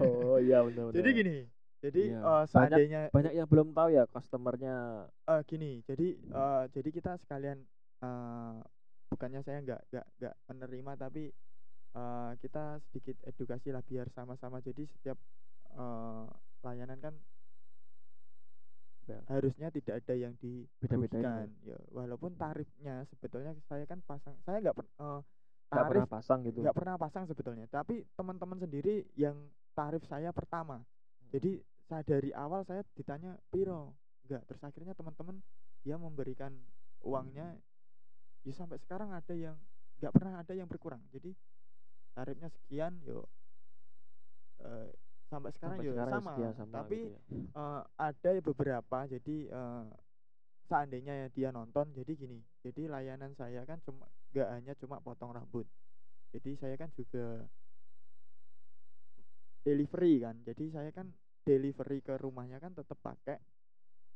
oh 0.00 0.40
iya 0.40 0.64
benar 0.64 0.84
benar 0.88 0.96
jadi 0.96 1.08
gini 1.12 1.36
jadi 1.82 2.02
Iya. 2.08 2.20
Banyak- 2.22 2.48
seandainya 2.48 3.00
banyak 3.10 3.32
yang 3.34 3.48
belum 3.50 3.68
tahu 3.72 3.88
ya 3.90 4.06
customernya. 4.06 4.76
Eh 5.26 5.40
gini 5.44 5.82
jadi 5.82 6.06
eh 6.14 6.62
jadi 6.70 6.88
kita 6.88 7.12
sekalian 7.18 7.58
eh 8.00 8.54
bukannya 9.10 9.42
saya 9.42 9.58
nggak 9.60 9.80
nggak 9.90 10.06
nggak 10.16 10.34
menerima 10.48 10.92
tapi 10.96 11.22
eh 11.92 12.30
kita 12.38 12.64
sedikit 12.86 13.18
edukasi 13.24 13.68
lah 13.68 13.82
biar 13.82 14.06
sama-sama. 14.08 14.58
Jadi 14.58 14.86
setiap 14.88 15.18
eh 15.72 16.26
layanan 16.62 16.98
kan 16.98 17.14
Ya. 19.02 19.18
harusnya 19.26 19.66
tidak 19.68 19.98
ada 19.98 20.14
yang 20.14 20.30
Beda-bedain 20.38 20.78
dirugikan 20.78 21.50
ya 21.66 21.74
walaupun 21.90 22.38
tarifnya 22.38 23.02
sebetulnya 23.10 23.50
saya 23.66 23.82
kan 23.82 23.98
pasang 24.00 24.38
saya 24.46 24.62
nggak 24.62 24.78
nggak 24.78 25.18
tarif 25.66 25.90
pernah 25.90 26.06
pasang 26.06 26.38
gitu. 26.46 26.58
nggak 26.62 26.76
pernah 26.78 26.96
pasang 26.96 27.24
sebetulnya. 27.26 27.66
Tapi 27.66 28.06
teman-teman 28.14 28.62
sendiri 28.62 29.02
yang 29.18 29.34
tarif 29.74 30.06
saya 30.06 30.30
pertama. 30.30 30.86
Jadi 31.34 31.58
saya 31.92 32.08
dari 32.08 32.32
awal 32.32 32.64
saya 32.64 32.80
ditanya 32.96 33.36
piro? 33.52 33.92
Enggak 34.24 34.48
terus 34.48 34.64
akhirnya 34.64 34.96
teman-teman 34.96 35.44
dia 35.84 36.00
memberikan 36.00 36.56
uangnya. 37.04 37.52
Ya 38.48 38.52
sampai 38.56 38.80
sekarang 38.80 39.12
ada 39.12 39.36
yang 39.36 39.60
nggak 40.00 40.12
pernah 40.16 40.40
ada 40.40 40.56
yang 40.56 40.64
berkurang. 40.64 41.04
Jadi 41.12 41.36
tarifnya 42.16 42.48
sekian 42.48 42.96
yo. 43.04 43.28
Eh, 44.64 44.88
sampai 45.28 45.52
sekarang 45.52 45.76
Sampai 45.76 45.84
yo 45.84 45.92
sekarang 45.92 46.12
ya 46.16 46.48
sama, 46.48 46.56
sama 46.56 46.72
tapi 46.80 46.96
gitu 46.96 47.08
ya. 47.12 47.20
eh, 47.60 47.82
ada 48.00 48.30
beberapa. 48.40 48.98
Jadi 49.12 49.36
eh, 49.52 49.84
seandainya 50.72 51.28
dia 51.36 51.52
nonton 51.52 51.92
jadi 51.92 52.12
gini. 52.16 52.40
Jadi 52.64 52.88
layanan 52.88 53.36
saya 53.36 53.68
kan 53.68 53.76
cuma 53.84 54.08
nggak 54.32 54.48
hanya 54.48 54.72
cuma 54.80 54.96
potong 55.04 55.36
rambut. 55.36 55.68
Jadi 56.32 56.56
saya 56.56 56.74
kan 56.80 56.88
juga 56.96 57.44
delivery 59.60 60.24
kan. 60.24 60.40
Jadi 60.40 60.72
saya 60.72 60.88
kan 60.88 61.12
delivery 61.46 62.00
ke 62.02 62.14
rumahnya 62.18 62.58
kan 62.62 62.72
tetap 62.74 62.98
pakai 63.02 63.38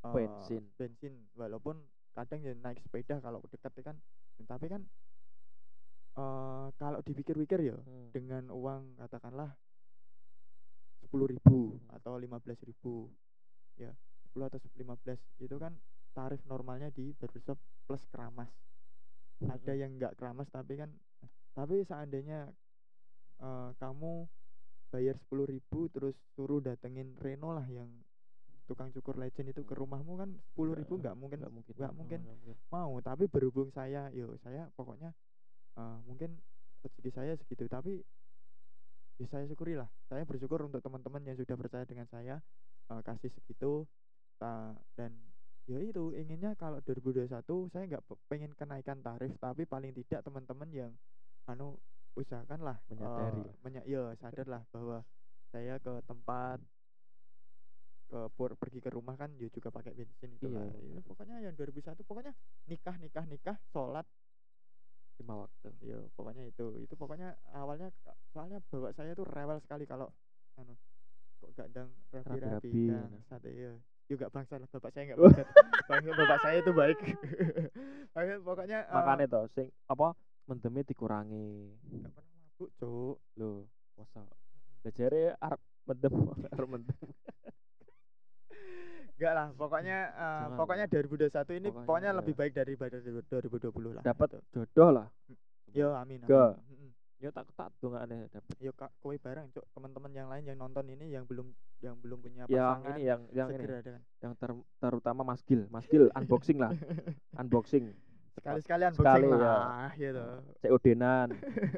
eh, 0.07 0.13
Bensin. 0.15 0.65
bensin 0.79 1.15
walaupun 1.37 1.77
kadang 2.17 2.41
ya 2.43 2.53
naik 2.57 2.81
sepeda 2.85 3.21
kalau 3.21 3.41
dekat 3.53 3.73
ya 3.79 3.83
kan 3.93 3.97
tapi 4.49 4.67
kan 4.73 4.83
eh 6.17 6.67
kalau 6.81 7.01
dipikir-pikir 7.05 7.61
ya 7.71 7.77
Hmm. 7.87 8.09
dengan 8.15 8.49
uang 8.49 8.97
katakanlah 8.97 9.51
sepuluh 11.03 11.27
ribu 11.31 11.77
atau 11.93 12.17
lima 12.19 12.39
belas 12.43 12.59
ribu 12.65 13.13
ya 13.77 13.93
10 14.33 14.49
atau 14.49 14.59
15 14.77 15.21
itu 15.41 15.57
kan 15.57 15.73
tarif 16.17 16.41
normalnya 16.49 16.89
di 16.93 17.13
barbershop 17.17 17.57
plus 17.87 18.05
keramas 18.13 18.49
ada 19.47 19.73
Mm-mm. 19.73 19.77
yang 19.77 19.97
nggak 19.97 20.17
keramas 20.19 20.49
tapi 20.51 20.81
kan 20.81 20.91
tapi 21.57 21.85
seandainya 21.85 22.49
eh, 23.41 23.71
kamu 23.81 24.29
bayar 24.97 25.21
sepuluh 25.21 25.45
ribu 25.45 25.93
terus 25.93 26.17
suruh 26.33 26.65
datengin 26.65 27.13
Reno 27.21 27.53
lah 27.53 27.69
yang 27.69 27.93
tukang 28.65 28.89
cukur 28.97 29.21
legend 29.21 29.53
itu 29.53 29.63
ke 29.63 29.77
rumahmu 29.77 30.17
kan 30.17 30.31
sepuluh 30.51 30.73
ribu 30.73 30.97
nggak 30.97 31.13
mungkin 31.15 31.39
nggak 31.45 31.53
mungkin 31.53 31.73
nggak 31.77 31.95
mungkin 31.95 32.21
mungkin 32.25 32.57
mau. 32.73 32.97
tapi 33.05 33.29
berhubung 33.29 33.69
saya 33.71 34.09
yo 34.11 34.33
saya 34.41 34.73
pokoknya 34.75 35.13
eh, 35.77 35.99
mungkin 36.09 36.41
rezeki 36.87 37.11
saya 37.11 37.33
segitu. 37.35 37.67
Tapi 37.67 37.99
ya 39.19 39.27
saya 39.27 39.45
syukuri 39.51 39.75
lah. 39.75 39.89
Saya 40.07 40.23
bersyukur 40.23 40.63
untuk 40.63 40.79
teman-teman 40.79 41.23
yang 41.27 41.37
sudah 41.37 41.57
percaya 41.59 41.85
dengan 41.85 42.07
saya 42.07 42.39
eh, 42.91 43.03
kasih 43.03 43.31
segitu 43.35 43.85
ta- 44.39 44.79
dan 44.95 45.15
ya 45.67 45.83
itu 45.83 46.15
inginnya 46.15 46.55
kalau 46.55 46.79
2021 46.87 47.27
saya 47.75 47.85
nggak 47.91 48.05
pe- 48.07 48.23
pengen 48.31 48.55
kenaikan 48.55 49.03
tarif 49.03 49.35
tapi 49.43 49.67
paling 49.67 49.91
tidak 49.91 50.23
teman-teman 50.23 50.71
yang 50.71 50.93
anu 51.51 51.75
usahakanlah 52.17 52.81
Menyadari 52.89 53.39
lah. 53.39 53.55
menya- 53.61 53.85
iya 53.85 54.03
sadar 54.17 54.47
lah 54.47 54.63
bahwa 54.67 55.05
saya 55.47 55.77
ke 55.77 55.93
tempat 56.03 56.59
ke 58.07 58.21
pur, 58.33 58.55
pergi 58.55 58.79
ke 58.79 58.89
rumah 58.89 59.15
kan 59.15 59.35
ya 59.35 59.49
juga 59.49 59.69
pakai 59.69 59.91
bensin 59.91 60.31
itu 60.33 60.47
Iya, 60.47 60.55
lah. 60.57 60.65
bener. 60.65 60.95
Ya, 60.95 61.01
pokoknya 61.03 61.37
yang 61.41 61.55
2001 61.55 62.01
pokoknya 62.01 62.33
nikah 62.65 62.97
nikah 62.97 63.25
nikah 63.25 63.57
sholat 63.67 64.07
lima 65.17 65.35
waktu 65.39 65.69
Yo, 65.83 66.07
pokoknya 66.13 66.45
itu. 66.45 66.65
Itu 66.79 66.95
pokoknya 66.95 67.35
awalnya 67.53 67.91
soalnya 68.31 68.63
bapak 68.63 68.93
saya 68.93 69.11
tuh 69.13 69.27
rewel 69.27 69.59
sekali 69.59 69.85
kalau 69.85 70.13
anu 70.57 70.77
kok 71.37 71.51
gak 71.53 71.69
ndang 71.69 71.91
rapi-rapi 72.11 72.31
Rapi-rapi, 72.31 72.71
kan. 72.87 73.01
ngono. 73.03 73.19
Sate 73.27 73.51
iya. 73.51 73.73
Yo 74.07 74.15
gak 74.15 74.31
bangsa 74.31 74.55
lah 74.55 74.69
bapak 74.69 74.91
saya 74.91 75.03
gak 75.07 75.19
Wah. 75.19 75.27
bangsat. 75.35 75.49
Bangsa 75.85 76.11
bapak 76.15 76.39
saya 76.41 76.57
itu 76.57 76.73
baik. 76.73 76.99
Pokoknya- 78.13 78.41
pokoknya 78.47 78.79
eh, 78.83 78.95
makanya 78.95 79.27
toh 79.27 79.45
sing 79.51 79.67
apa 79.87 80.07
mendeme 80.47 80.81
dikurangi 80.83 81.47
gak 81.99 82.13
pernah 82.13 82.35
mabuk, 82.37 82.71
Cuk. 82.73 83.17
lho 83.35 83.51
masa 83.95 84.23
bejere 84.81 85.35
arep 85.37 85.59
mendem 85.85 86.15
arep 86.55 86.69
mendem 86.75 86.99
Enggak 89.17 89.33
lah, 89.33 89.49
pokoknya 89.51 89.99
eh, 90.13 90.41
Jangan 90.45 90.59
pokoknya 90.61 90.85
lah. 90.85 90.93
2021 90.93 91.33
ini 91.57 91.69
Pokoknya, 91.73 91.87
pokoknya 91.89 92.11
iya. 92.11 92.19
lebih 92.21 92.35
baik 92.37 92.53
daripada 92.55 92.97
2020 93.01 93.97
lah. 93.97 94.03
dapat 94.05 94.29
gitu. 94.31 94.45
jodoh 94.55 94.91
lah 94.93 95.07
Yo 95.73 95.89
amin. 95.93 96.21
Mm-mm. 96.21 96.91
yo 97.17 97.33
tak 97.33 97.49
tak 97.53 97.73
dongakne 97.79 98.29
dapat 98.29 98.55
Yo 98.59 98.71
kak 98.71 98.93
kowe 98.99 99.17
bareng, 99.17 99.49
Cuk. 99.51 99.65
Teman-teman 99.73 100.13
yang 100.13 100.29
lain 100.29 100.45
yang 100.45 100.59
nonton 100.59 100.85
ini 100.87 101.09
yang 101.09 101.25
belum 101.25 101.49
yang 101.81 101.97
belum 101.97 102.19
punya 102.21 102.45
yang 102.45 102.49
pasangan 102.77 102.93
ini 102.93 103.03
yang 103.03 103.21
yang 103.33 103.49
ini 103.51 103.57
dengan 103.57 104.01
yang 104.21 104.33
ter- 104.35 104.65
terutama 104.79 105.21
Mas 105.25 105.41
Gil 105.43 105.65
Mas 105.67 105.85
Gil 105.87 106.13
unboxing 106.13 106.59
lah 106.59 106.77
unboxing 107.41 107.97
sekali-sekali 108.37 108.83
unboxing 108.87 109.03
Sekali, 109.03 109.27
ya. 109.27 109.39
lah 109.41 109.91
gitu. 109.95 110.25
COD-nan 110.61 111.29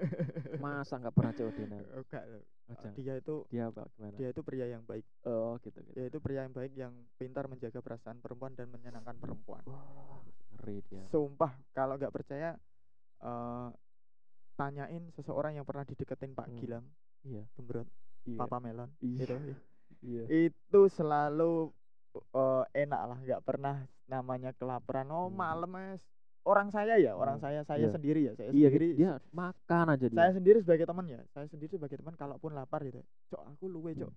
masa 0.65 0.95
nggak 0.97 1.15
pernah 1.15 1.33
COD-nan 1.33 1.83
Oh, 1.89 2.03
enggak. 2.03 2.25
Aja. 2.69 2.89
Dia 2.93 3.15
itu 3.17 3.35
dia 3.49 3.65
apa 3.65 3.89
gimana 3.91 4.13
dia 4.15 4.29
itu 4.29 4.41
pria 4.43 4.67
yang 4.67 4.83
baik. 4.83 5.01
oh 5.25 5.57
gitu 5.59 5.81
gitu 5.81 5.95
Dia 5.95 6.05
itu 6.05 6.19
pria 6.19 6.43
yang 6.43 6.53
baik 6.53 6.73
yang 6.75 6.93
pintar 7.17 7.47
menjaga 7.47 7.79
perasaan 7.79 8.19
perempuan 8.19 8.53
dan 8.53 8.69
menyenangkan 8.69 9.17
perempuan. 9.17 9.65
wah 9.65 10.21
ngeri 10.53 10.85
dia 10.85 11.01
Sumpah 11.07 11.57
kalau 11.71 11.95
nggak 11.95 12.13
percaya 12.13 12.59
eh 13.19 13.69
tanyain 14.55 15.09
seseorang 15.11 15.55
yang 15.55 15.65
pernah 15.65 15.83
dideketin 15.83 16.33
Pak 16.33 16.45
Hmm. 16.47 16.59
Gilang, 16.59 16.85
iya 17.23 17.47
Gembrot, 17.55 17.87
iya 18.25 18.37
Papa 18.37 18.59
Melon. 18.59 18.91
Iya. 18.99 19.23
Itu 19.23 19.35
iya 20.05 20.23
itu 20.29 20.81
selalu 20.89 21.73
eh, 22.29 22.65
enak 22.77 23.01
lah 23.03 23.19
nggak 23.19 23.43
pernah 23.43 23.77
namanya 24.05 24.53
kelaparan 24.53 25.09
oh 25.09 25.27
Hmm. 25.27 25.39
malam 25.39 25.71
mas 25.71 26.03
orang 26.49 26.69
saya 26.73 26.97
ya 26.97 27.13
orang 27.13 27.37
Hmm, 27.37 27.45
saya 27.45 27.61
saya 27.63 27.85
iya. 27.85 27.93
sendiri 27.93 28.21
ya 28.25 28.33
saya 28.33 28.49
iya 28.51 28.69
sendiri 28.73 28.87
dia 28.97 29.11
makan 29.31 29.87
aja 29.93 30.07
dia. 30.09 30.17
saya 30.17 30.31
sendiri 30.33 30.59
sebagai 30.65 30.87
teman 30.89 31.05
ya 31.07 31.21
saya 31.31 31.47
sendiri 31.47 31.73
sebagai 31.77 31.97
teman 32.01 32.17
kalaupun 32.17 32.57
lapar 32.57 32.81
gitu 32.83 33.05
cok 33.29 33.43
aku 33.53 33.65
luwe 33.69 33.93
cok. 33.93 34.13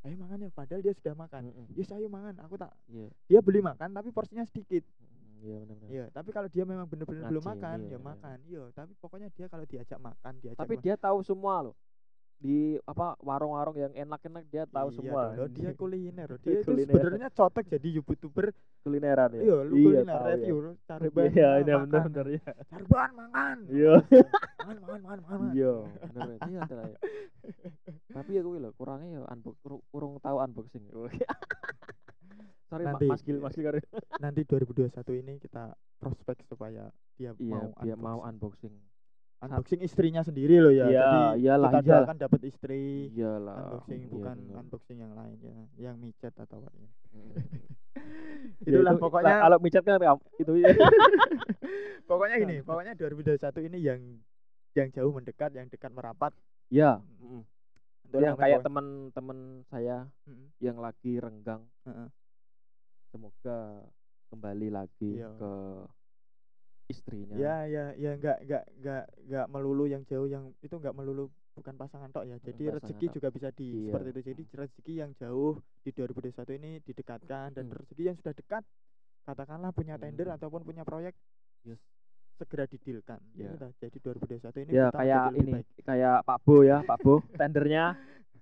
Ayo 0.00 0.16
makan 0.16 0.38
ya 0.40 0.50
padahal 0.50 0.80
dia 0.80 0.94
sudah 0.96 1.12
makan. 1.12 1.40
Mm-mm. 1.44 1.66
yes 1.76 1.92
ayo 1.92 2.08
makan 2.08 2.40
aku 2.40 2.54
tak 2.56 2.72
iya. 2.88 3.10
dia 3.26 3.40
beli 3.42 3.60
makan 3.60 3.92
tapi 3.92 4.08
porsinya 4.08 4.48
sedikit. 4.48 4.80
Mm, 4.96 5.44
iya 5.44 5.58
benar 5.60 5.88
iya 5.90 6.04
tapi 6.08 6.30
kalau 6.30 6.48
dia 6.48 6.64
memang 6.64 6.88
bener-bener 6.88 7.28
belum 7.28 7.44
makan 7.44 7.78
iya, 7.84 7.92
ya 7.92 7.98
iya. 7.98 7.98
makan. 8.00 8.36
Iya 8.48 8.62
tapi 8.72 8.92
pokoknya 8.96 9.28
dia 9.34 9.46
kalau 9.50 9.64
diajak 9.68 9.98
makan 10.00 10.32
diajak 10.40 10.56
tapi 10.56 10.74
ma- 10.78 10.82
dia 10.82 10.94
tahu 10.96 11.18
semua 11.20 11.54
loh 11.68 11.74
di 12.40 12.80
apa 12.88 13.20
warung-warung 13.20 13.76
yang 13.76 13.92
enak-enak 13.92 14.48
dia 14.48 14.64
tahu 14.64 14.88
Iya 14.88 14.96
semua 14.96 15.22
dong, 15.36 15.52
dia 15.52 15.70
kuliner 15.80 16.30
dia 16.40 16.64
itu 16.64 16.72
sebenarnya 16.72 17.28
cotek 17.36 17.68
jadi 17.68 17.88
youtuber 18.00 18.48
kulineran 18.80 19.28
ya 19.36 19.40
iya 19.44 19.56
lu 19.60 19.74
iya 19.76 19.84
kuliner 19.84 20.08
tahu 20.08 20.24
ya. 20.24 20.32
review 20.40 20.56
carban 20.88 21.24
iya 21.36 21.48
ini 21.60 21.68
makan. 21.68 21.82
benar 21.84 22.02
benar 22.08 22.26
ya 22.32 22.42
Carban 22.72 23.10
makan. 23.12 23.56
iya 23.68 23.94
Makan 24.60 24.76
makan 24.80 25.00
makan 25.04 25.18
makan. 25.20 25.50
iya 25.52 25.74
benar 26.08 26.28
iya 26.48 26.60
ya. 26.64 26.98
tapi 28.10 28.30
ya 28.32 28.40
gue 28.40 28.56
loh 28.56 28.72
kurangnya 28.72 29.08
ya 29.12 29.20
unbox 29.28 29.54
kurang, 29.92 30.12
tahu 30.24 30.36
unboxing 30.40 30.84
sorry 32.72 32.84
Nanti. 32.88 33.04
mas 33.04 33.20
Gil 33.20 33.36
mas 33.42 33.52
Gil 33.52 33.68
Nanti 34.16 34.40
2021 34.48 34.96
ini 35.20 35.36
kita 35.36 35.76
prospek 36.00 36.40
supaya 36.48 36.88
dia 37.20 37.36
iya 37.36 37.52
mau 37.52 37.68
dia 37.84 37.96
mau 38.00 38.18
unboxing. 38.24 38.72
Unboxing 39.40 39.80
istrinya 39.80 40.20
sendiri 40.20 40.56
loh 40.58 40.68
ya. 40.68 40.84
Iya, 40.84 41.00
Jadi 41.00 41.18
iyalah, 41.40 41.70
kita 41.70 41.80
iyalah. 41.82 42.04
akan 42.04 42.18
dapat 42.18 42.40
istri 42.44 42.82
iyalah 43.10 43.56
unboxing 43.58 44.00
iya 44.00 44.10
bukan 44.10 44.36
bener. 44.38 44.56
unboxing 44.60 44.98
yang 44.98 45.12
lain 45.14 45.38
ya, 45.40 45.56
yang 45.80 45.96
micet 45.96 46.34
atau 46.34 46.60
apa 46.60 46.70
ya. 46.74 46.90
Mm. 47.10 47.30
Ya, 48.60 48.70
Itulah 48.70 48.94
itu- 48.94 49.02
pokoknya 49.02 49.34
kalau 49.40 49.58
micet 49.58 49.82
kan 49.82 49.98
am- 50.00 50.26
itu 50.36 50.52
ya 50.56 50.68
pokoknya 52.06 52.36
gini, 52.38 52.56
pokoknya 52.60 52.92
2021 52.94 53.66
ini 53.66 53.78
yang 53.80 54.00
yang 54.72 54.88
jauh 54.90 55.10
mendekat, 55.10 55.50
yang 55.52 55.66
dekat 55.66 55.90
merapat. 55.90 56.32
ya 56.68 57.02
Mm. 57.18 57.40
mm. 57.40 57.42
Itulah 58.06 58.22
yang 58.24 58.36
kayak 58.36 58.60
teman-teman 58.60 59.38
saya 59.64 60.06
Mm-mm. 60.24 60.50
yang 60.58 60.76
lagi 60.76 61.16
renggang 61.16 61.62
Heeh. 61.82 62.08
semoga 63.06 63.86
kembali 64.28 64.68
lagi 64.68 65.18
Iya. 65.18 65.30
ke 65.32 65.52
istrinya 66.90 67.34
Ya, 67.34 67.56
ya, 67.64 67.84
ya 67.94 68.10
enggak 68.12 68.38
enggak 68.40 68.64
enggak 68.74 69.02
enggak 69.20 69.46
melulu 69.48 69.84
yang 69.84 70.02
jauh 70.04 70.26
yang 70.26 70.50
itu 70.58 70.74
enggak 70.74 70.92
melulu 70.92 71.24
bukan 71.52 71.74
pasangan 71.74 72.08
tok 72.08 72.24
ya. 72.24 72.36
Jadi 72.38 72.64
pasangan 72.64 72.76
rezeki 72.80 73.04
tok. 73.04 73.14
juga 73.14 73.28
bisa 73.30 73.48
di 73.50 73.68
Iya. 73.70 73.84
seperti 73.88 74.08
itu. 74.08 74.20
Jadi 74.24 74.42
rezeki 74.50 74.94
yang 74.96 75.10
jauh 75.14 75.52
di 75.80 75.90
2021 75.90 76.52
ini 76.52 76.70
didekatkan 76.80 77.48
dan 77.52 77.64
Hmm. 77.64 77.76
rezeki 77.76 78.02
yang 78.04 78.16
sudah 78.16 78.32
dekat 78.32 78.62
katakanlah 79.22 79.70
punya 79.70 79.94
tender 79.94 80.26
Hmm. 80.26 80.36
ataupun 80.36 80.60
punya 80.62 80.82
proyek 80.82 81.14
Yes. 81.62 81.78
segera 82.34 82.64
didilkan. 82.64 83.20
Ya. 83.34 83.52
udah. 83.52 83.70
Jadi 83.76 83.96
2021 83.98 84.58
ini 84.62 84.70
ya 84.72 84.88
kayak 84.90 85.24
ini 85.34 85.52
baik. 85.54 85.66
kayak 85.82 86.16
Pak 86.22 86.38
Bo 86.40 86.56
ya 86.62 86.80
Pak 86.80 86.98
Bo 86.98 87.14
tendernya 87.30 87.94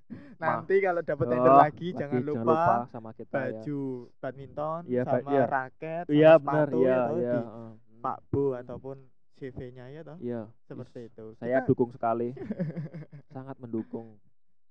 Nanti 0.41 0.81
kalau 0.81 1.03
dapat 1.03 1.27
tender 1.27 1.53
Oh, 1.53 1.61
lagi, 1.61 1.89
jangan 1.93 2.23
lupa, 2.23 2.89
sama 2.89 3.13
kita 3.13 3.29
ya 3.29 3.61
baju 3.61 3.81
badminton 4.17 4.81
Iya, 4.87 5.03
ba- 5.03 5.11
sama 5.13 5.31
iya. 5.31 5.45
raket 5.45 6.05
sama 6.07 6.15
iya 6.15 6.33
benar 6.39 6.67
sepatu 6.67 6.79
iya 6.79 6.97
ya 7.21 7.41
di 7.45 7.88
Pak 7.99 8.19
Bu 8.29 8.55
ataupun 8.55 8.97
CV-nya 9.35 9.87
ya 9.89 10.03
toh. 10.03 10.19
iya 10.19 10.51
Seperti 10.65 11.07
itu. 11.07 11.35
saya 11.37 11.59
Kita- 11.59 11.69
dukung 11.69 11.91
sekali 11.91 12.35
sangat 13.35 13.57
mendukung 13.57 14.19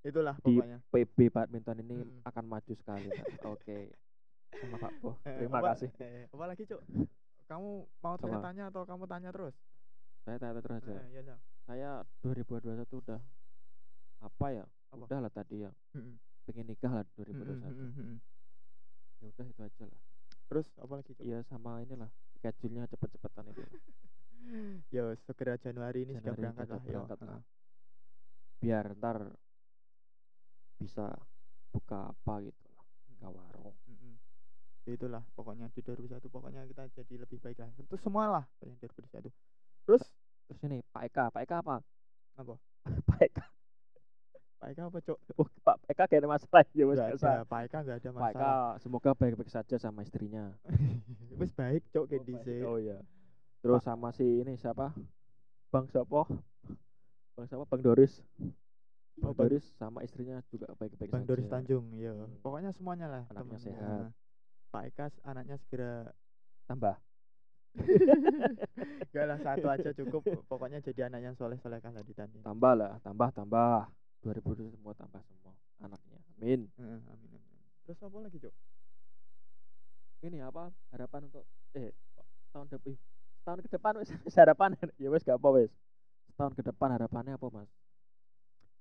itulah 0.01 0.35
di 0.37 0.55
pokoknya. 0.55 0.79
PB 0.87 1.17
badminton 1.29 1.77
ini 1.79 1.95
Mm. 1.97 2.19
akan 2.23 2.43
maju 2.45 2.73
sekali 2.73 3.07
oke 3.47 3.77
sama 4.53 4.75
Pak 4.77 4.91
Bo 4.97 5.19
Eh, 5.21 5.35
terima 5.37 5.59
apa- 5.59 5.73
kasih 5.73 5.89
eh, 5.97 6.25
apa 6.27 6.45
lagi, 6.45 6.63
Cuk? 6.63 6.81
Kamu 7.45 7.69
mau 7.97 8.15
saya 8.17 8.37
tanya 8.41 8.63
atau 8.67 8.83
kamu 8.83 9.03
tanya 9.05 9.29
terus? 9.29 9.55
saya 10.21 10.35
tanya 10.37 10.57
terus 10.57 10.75
aja 10.77 10.91
Eh, 10.93 11.07
iya, 11.09 11.21
iya. 11.23 11.35
saya 11.63 11.89
2021 12.19 12.67
udah 12.97 13.19
apa 14.19 14.47
ya 14.51 14.65
Apa? 14.89 15.03
udah 15.05 15.19
lah 15.21 15.31
tadi 15.31 15.61
ya 15.61 15.71
Mm-mm. 15.93 16.15
pengen 16.43 16.65
nikah 16.65 16.91
lah 16.91 17.03
Mm-mm, 17.13 17.31
2021 17.31 17.63
mm-mm, 17.63 17.89
mm-mm. 17.93 18.17
ya 19.17 19.27
udah 19.29 19.45
itu 19.45 19.61
aja 19.61 19.83
lah 19.85 19.99
Terus 20.47 20.67
apa 20.75 20.93
lagi, 20.93 21.11
Cuk? 21.11 21.23
iya 21.23 21.39
sama 21.43 21.79
inilah 21.79 22.07
schedule-nya 22.37 22.85
cepet-cepetan 22.87 23.45
itu. 23.51 23.63
Ya, 24.95 25.11
segera 25.27 25.59
Januari 25.59 26.07
ini 26.07 26.15
sudah 26.15 26.31
Januari 26.31 26.39
berangkat 26.39 26.65
tetap 26.71 26.79
lah, 26.79 26.87
yo. 26.87 26.87
berangkat 26.87 27.19
lah. 27.19 27.27
Heeh. 27.35 27.43
biar 28.57 28.85
ntar 28.95 29.17
bisa 30.79 31.05
buka 31.69 32.15
apa 32.15 32.33
gitu 32.41 32.63
lah 32.71 32.85
buka 33.11 33.27
warung 33.27 33.75
Mm-mm. 33.85 34.15
Ya 34.87 34.95
itulah 34.95 35.23
pokoknya 35.35 35.67
di 35.75 35.83
2021 35.83 36.31
pokoknya 36.31 36.63
kita 36.63 36.87
jadi 36.95 37.27
lebih 37.27 37.43
baik 37.43 37.59
lah. 37.59 37.67
Itu 37.75 37.99
semua 37.99 38.23
lah 38.31 38.45
yang 38.63 38.79
2021. 38.79 39.27
Terus 39.83 40.03
terus 40.47 40.59
ini 40.63 40.79
Pak 40.95 41.11
Eka 41.11 41.27
Pak 41.27 41.41
Eka 41.43 41.55
apa 41.59 41.75
Apa? 42.39 42.55
Pak 43.11 43.19
Eka 43.19 43.43
Pak 44.59 44.73
Eka 44.73 44.81
apa, 44.89 44.97
oh, 45.35 45.47
Pak 45.61 45.75
Eka 45.85 46.03
kayak 46.05 46.21
ada 46.21 46.29
masalah 46.29 46.63
ya 46.71 46.83
mas 46.83 46.97
ada, 46.97 47.45
Pak 47.45 47.61
Eka 47.65 47.77
enggak 47.79 47.97
ada 47.97 48.09
Pak 48.09 48.29
Eka 48.33 48.39
masalah. 48.41 48.77
semoga 48.77 49.09
baik-baik 49.13 49.49
saja 49.49 49.75
sama 49.77 50.01
istrinya 50.01 50.49
Wis 51.39 51.53
baik, 51.53 51.85
Cuk, 51.91 52.09
kayak 52.09 52.65
oh, 52.65 52.73
oh 52.73 52.77
iya 52.77 52.97
terus 53.59 53.81
sama 53.81 54.09
si 54.11 54.23
ini 54.23 54.53
siapa 54.55 54.93
Bang 55.67 55.85
siapa 55.87 56.25
Bang 57.33 57.45
siapa 57.45 57.63
Bang 57.65 57.81
Doris 57.81 58.17
Oh, 59.17 59.29
Bang 59.29 59.33
Bang- 59.35 59.49
Doris 59.49 59.65
sama 59.75 60.01
istrinya 60.01 60.41
juga 60.47 60.69
baik-baik 60.73 61.09
Bang 61.09 61.21
saja 61.21 61.27
Doris 61.27 61.49
Tanjung, 61.49 61.89
ya. 61.91 62.13
Hmm. 62.13 62.37
Pokoknya 62.39 62.69
semuanya 62.69 63.07
lah 63.09 63.23
Anaknya 63.27 63.57
temennya. 63.57 63.61
sehat. 63.65 64.05
Pak 64.69 64.83
Eka 64.87 65.05
anaknya 65.23 65.57
segera 65.57 65.93
tambah 66.65 66.95
Enggak 69.09 69.25
lah 69.25 69.37
satu 69.39 69.67
aja 69.67 69.89
cukup. 69.93 70.21
Pokoknya 70.45 70.81
jadi 70.81 71.09
anak 71.09 71.21
yang 71.23 71.35
soleh-soleh 71.35 71.77
kan 71.77 71.97
di 71.97 72.13
tadi. 72.13 72.41
tambah 72.41 72.73
lah 72.73 72.97
tambah 73.01 73.29
tambah 73.31 73.89
2020 74.27 74.75
semua 74.75 74.93
tambah 74.97 75.21
semua 75.23 75.53
anaknya 75.79 76.19
amin 76.35 76.67
Heeh, 76.75 76.99
amin, 77.07 77.29
amin. 77.31 77.59
Terus 77.87 77.99
apa 78.03 78.17
lagi, 78.19 78.37
Cuk? 78.43 78.53
ini 80.25 80.41
apa 80.41 80.73
harapan 80.91 81.29
untuk 81.29 81.45
eh 81.77 81.93
tahun 82.51 82.67
depan 82.73 82.97
tahun 83.45 83.59
ke 83.63 83.69
depan 83.69 83.93
wis 84.01 84.09
wis 84.25 84.35
harapan 84.35 84.73
ya 85.01 85.07
wis 85.13 85.21
gak 85.23 85.37
apa 85.37 85.49
wis 85.61 85.71
tahun 86.35 86.51
ke 86.57 86.61
depan 86.65 86.89
harapannya 86.97 87.37
apa 87.37 87.47
mas 87.53 87.69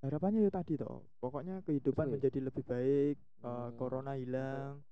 Harapannya 0.05 0.45
ya 0.47 0.53
tadi 0.53 0.77
toh. 0.79 1.03
Pokoknya 1.19 1.65
kehidupan 1.67 2.07
Sesuai. 2.07 2.15
menjadi 2.21 2.39
lebih 2.47 2.63
baik, 2.69 3.17
eh, 3.17 3.43
Hmm, 3.43 3.75
corona 3.81 4.13
hilang. 4.15 4.85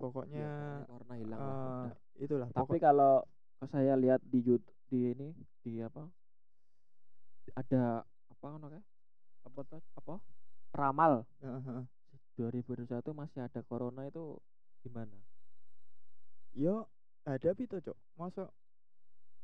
Pokoknya 0.00 0.42
ya, 0.42 0.84
corona 0.88 1.14
hilang 1.16 1.38
lah, 1.38 1.54
eh, 1.54 1.70
udah. 1.86 1.94
itulah 2.24 2.48
tapi 2.50 2.76
pokok 2.76 2.80
kalau 2.82 3.14
saya 3.68 3.94
lihat 3.94 4.20
di 4.26 4.38
YouTube 4.42 4.76
di 4.90 4.98
ini 5.12 5.28
di 5.62 5.80
apa 5.80 6.02
ada 7.56 8.02
apa 8.04 8.44
ngono 8.52 8.66
kayak 8.72 8.84
apa 9.46 9.60
tuh 9.64 9.80
apa 9.94 10.14
ramal 10.74 11.22
Heeh, 11.40 11.62
heeh. 11.62 11.84
2021 12.36 12.90
masih 13.16 13.40
ada 13.46 13.60
corona 13.64 14.04
itu 14.04 14.36
gimana 14.84 15.16
Yo 16.56 16.88
hadapi 17.28 17.68
tuh, 17.68 17.84
Cuk. 17.84 17.96
Masa 18.16 18.48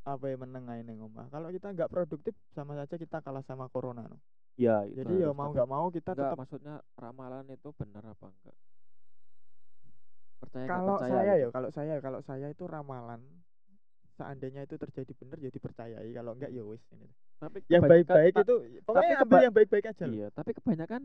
apa 0.03 0.25
ya 0.33 0.37
meneng 0.41 0.65
ae 0.67 0.81
ning 0.81 0.99
omah. 1.05 1.29
Kalau 1.29 1.53
kita 1.53 1.71
nggak 1.77 1.93
produktif 1.93 2.35
sama 2.57 2.75
saja 2.75 2.97
kita 2.97 3.21
kalah 3.21 3.45
sama 3.45 3.69
corona 3.69 4.09
no. 4.09 4.17
Ya, 4.57 4.81
itu 4.89 5.05
Jadi 5.05 5.23
ya 5.23 5.31
mau 5.37 5.53
nggak 5.53 5.69
mau 5.69 5.87
kita 5.93 6.17
enggak, 6.17 6.33
tetap 6.33 6.39
maksudnya 6.41 6.75
ramalan 6.97 7.47
itu 7.53 7.69
benar 7.77 8.03
apa 8.17 8.27
enggak? 8.33 8.57
Percaya 10.41 10.67
kalau 10.67 10.97
percaya 10.97 11.13
saya 11.13 11.33
gitu. 11.37 11.43
ya 11.45 11.49
kalau 11.53 11.69
saya 11.71 11.95
kalau 12.03 12.21
saya 12.25 12.47
itu 12.51 12.65
ramalan 12.67 13.21
seandainya 14.19 14.67
itu 14.67 14.75
terjadi 14.77 15.13
benar 15.17 15.39
ya 15.39 15.51
dipercayai 15.53 16.09
kalau 16.17 16.33
enggak 16.35 16.51
ya 16.51 16.63
wis 16.65 16.83
ini. 16.97 17.09
Tapi 17.43 17.59
Yang 17.67 17.83
baik-baik 17.91 18.35
itu 18.39 18.55
pokoknya 18.87 19.17
ambil 19.27 19.39
yang 19.43 19.55
baik-baik 19.55 19.85
aja. 19.91 20.05
Iya, 20.07 20.29
tapi 20.31 20.55
kebanyakan 20.55 21.03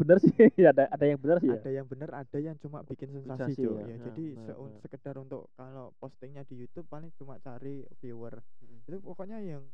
benar 0.00 0.16
sih. 0.16 0.32
ada 0.72 0.88
ada 0.88 1.04
yang 1.04 1.20
benar 1.20 1.36
sih 1.44 1.52
ya. 1.52 1.60
Ada 1.60 1.70
yang 1.76 1.86
benar, 1.86 2.08
ada 2.16 2.38
yang 2.40 2.56
cuma 2.56 2.80
bikin 2.88 3.12
sensasi, 3.12 3.28
Sensasi 3.28 3.60
Cuk. 3.60 3.76
ya, 3.76 3.84
ya. 3.84 3.92
ya, 3.92 3.96
Jadi 4.08 4.24
benar. 4.40 4.56
sekedar 4.80 5.14
untuk 5.20 5.52
kalau 5.60 5.92
postingnya 6.00 6.48
di 6.48 6.64
YouTube 6.64 6.88
paling 6.88 7.12
cuma 7.20 7.36
cari 7.44 7.84
viewer. 8.00 8.40
Mm. 8.64 8.88
Itu 8.88 8.96
pokoknya 9.04 9.38
yang 9.44 9.68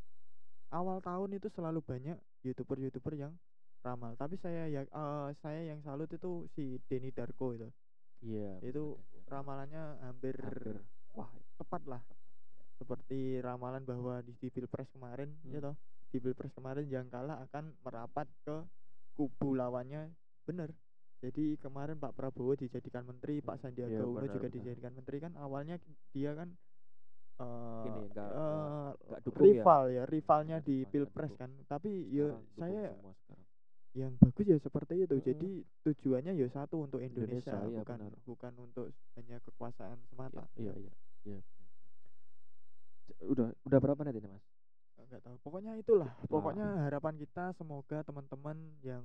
awal 0.74 0.98
tahun 0.98 1.38
itu 1.38 1.46
selalu 1.54 1.78
banyak 1.86 2.18
youtuber-youtuber 2.42 3.14
yang 3.14 3.32
ramal. 3.86 4.18
Tapi 4.18 4.34
saya 4.42 4.66
ya 4.66 4.82
eh, 4.82 5.28
saya 5.38 5.70
yang 5.70 5.78
salut 5.86 6.10
itu 6.10 6.50
si 6.58 6.82
Denny 6.90 7.14
Darko 7.14 7.54
itu. 7.54 7.70
Iya. 8.26 8.58
Itu 8.66 8.98
benar, 8.98 9.06
benar. 9.14 9.30
Ramalannya 9.30 9.82
hampir, 10.02 10.34
Hampir. 10.42 10.82
Wah, 11.14 11.30
tepat 11.62 11.82
lah. 11.86 12.02
Seperti 12.76 13.40
ramalan 13.40 13.82
bahwa 13.82 14.20
di, 14.20 14.36
di 14.36 14.48
Pilpres 14.48 14.88
kemarin, 14.90 15.32
ya 15.44 15.58
Hmm. 15.58 15.72
toh, 15.72 15.76
di 16.12 16.18
Pilpres 16.20 16.52
kemarin 16.52 16.86
yang 16.86 17.06
kalah 17.08 17.40
akan 17.42 17.72
merapat 17.80 18.28
ke 18.44 18.56
kubu 19.14 19.56
lawannya. 19.56 20.12
Bener. 20.44 20.70
Jadi 21.16 21.56
kemarin 21.56 21.96
Pak 21.96 22.12
Prabowo 22.12 22.52
dijadikan 22.54 23.02
menteri, 23.02 23.40
Pak 23.40 23.58
Sandiaga 23.58 23.88
Iya, 23.88 24.04
Uno 24.04 24.20
juga 24.22 24.46
benar. 24.46 24.52
dijadikan 24.52 24.92
menteri 24.92 25.16
kan 25.18 25.32
awalnya 25.36 25.80
dia 26.12 26.36
kan 26.36 26.52
eh 27.36 27.84
Ini 27.84 28.00
enggak- 28.06 28.32
eh, 28.32 28.36
enggak- 28.36 28.96
enggak 28.96 29.20
dukung 29.24 29.40
ya? 29.40 29.52
rival 29.56 29.82
ya, 29.90 30.02
rivalnya 30.06 30.56
Enggak 30.60 30.68
di 30.68 30.76
Pilpres 30.86 31.32
kan. 31.36 31.50
Tapi 31.66 31.90
ya 32.08 32.28
Sekarang 32.28 32.44
dukung 32.44 32.60
saya 32.60 32.84
yang 33.96 34.12
bagus 34.20 34.44
ya 34.44 34.58
seperti 34.60 34.94
itu. 35.00 35.14
Mm-mm. 35.16 35.24
Jadi 35.24 35.50
tujuannya 35.82 36.32
ya 36.36 36.48
satu 36.52 36.76
untuk 36.84 37.00
Indonesia, 37.00 37.56
Indonesia, 37.56 37.72
iya, 37.72 37.80
bukan 37.80 37.96
benar. 37.96 38.12
bukan 38.28 38.52
untuk 38.60 38.86
hanya 39.16 39.36
kekuasaan 39.40 39.98
semata. 40.12 40.44
Iya, 40.60 40.76
iya, 40.76 40.84
iya. 40.84 40.94
Udah 43.26 43.48
udah 43.66 43.78
berapa 43.82 43.98
menit 44.02 44.22
ini, 44.22 44.28
Mas? 44.30 44.44
Enggak 45.06 45.22
tahu. 45.22 45.36
Pokoknya 45.42 45.72
itulah. 45.78 46.10
Pokoknya 46.26 46.66
harapan 46.86 47.14
kita 47.18 47.54
semoga 47.54 48.02
teman-teman 48.02 48.58
yang 48.82 49.04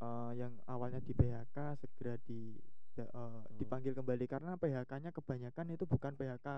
eh, 0.00 0.32
yang 0.40 0.52
awalnya 0.68 1.00
di 1.04 1.12
PHK 1.12 1.56
segera 1.80 2.16
di 2.24 2.56
eh, 2.96 3.42
dipanggil 3.60 3.92
kembali 3.92 4.24
karena 4.24 4.56
PHK-nya 4.56 5.10
kebanyakan 5.12 5.66
itu 5.74 5.84
bukan 5.84 6.12
PHK 6.16 6.48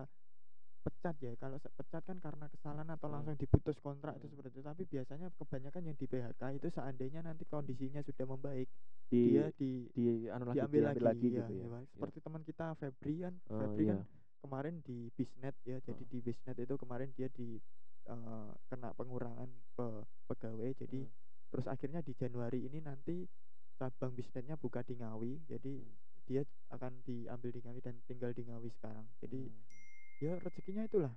pecat 0.81 1.16
ya. 1.20 1.33
Kalau 1.37 1.61
pecat 1.61 2.03
kan 2.05 2.18
karena 2.18 2.46
kesalahan 2.48 2.88
atau 2.88 3.09
langsung 3.12 3.37
diputus 3.37 3.76
kontrak 3.85 4.16
itu 4.16 4.33
seperti 4.33 4.61
itu. 4.61 4.64
Tapi 4.64 4.83
biasanya 4.88 5.29
kebanyakan 5.37 5.83
yang 5.92 5.96
di 5.96 6.07
PHK 6.09 6.42
itu 6.57 6.66
seandainya 6.72 7.20
nanti 7.20 7.44
kondisinya 7.44 8.00
sudah 8.00 8.24
membaik, 8.24 8.68
Di 9.12 9.20
dia 9.35 9.53
di 9.61 9.90
di 9.92 10.31
anu 10.33 10.48
lagi 10.48 10.64
diambil 10.64 10.81
diambil 10.81 11.05
lagi, 11.05 11.05
lagi 11.05 11.29
ya, 11.29 11.44
gitu 11.44 11.53
ya. 11.61 11.66
ya. 11.68 11.81
Seperti 11.92 12.18
teman 12.24 12.42
kita 12.46 12.66
Febri 12.81 13.14
kan, 13.20 13.35
Oh, 13.53 13.59
Febri 13.61 13.85
iya. 13.92 13.98
Kemarin 14.40 14.81
di 14.83 15.12
Bisnet 15.12 15.55
ya. 15.62 15.79
Jadi 15.81 16.03
di 16.05 16.18
Bisnet 16.18 16.57
itu 16.57 16.74
kemarin 16.74 17.12
dia 17.12 17.29
di 17.29 17.61
eh, 18.03 18.50
kena 18.66 18.90
pengurangan 18.96 19.46
pe- 19.76 20.05
pegawai. 20.26 20.72
Jadi 20.74 21.05
Hmm. 21.05 21.12
terus 21.53 21.66
akhirnya 21.66 22.00
di 22.00 22.16
Januari 22.16 22.64
ini 22.64 22.81
nanti 22.81 23.29
cabang 23.76 24.12
Bisnetnya 24.12 24.57
buka 24.57 24.81
di 24.81 24.96
Ngawi. 24.96 25.46
Jadi 25.46 25.79
Hmm. 25.79 25.94
dia 26.24 26.42
akan 26.70 27.05
diambil 27.05 27.50
di 27.53 27.61
Ngawi 27.61 27.81
dan 27.81 27.94
tinggal 28.05 28.33
di 28.33 28.42
Ngawi 28.42 28.68
sekarang. 28.72 29.07
Jadi 29.20 29.46
Hmm. 29.46 29.62
ya 30.18 30.33
rezekinya 30.37 30.83
itulah 30.83 31.12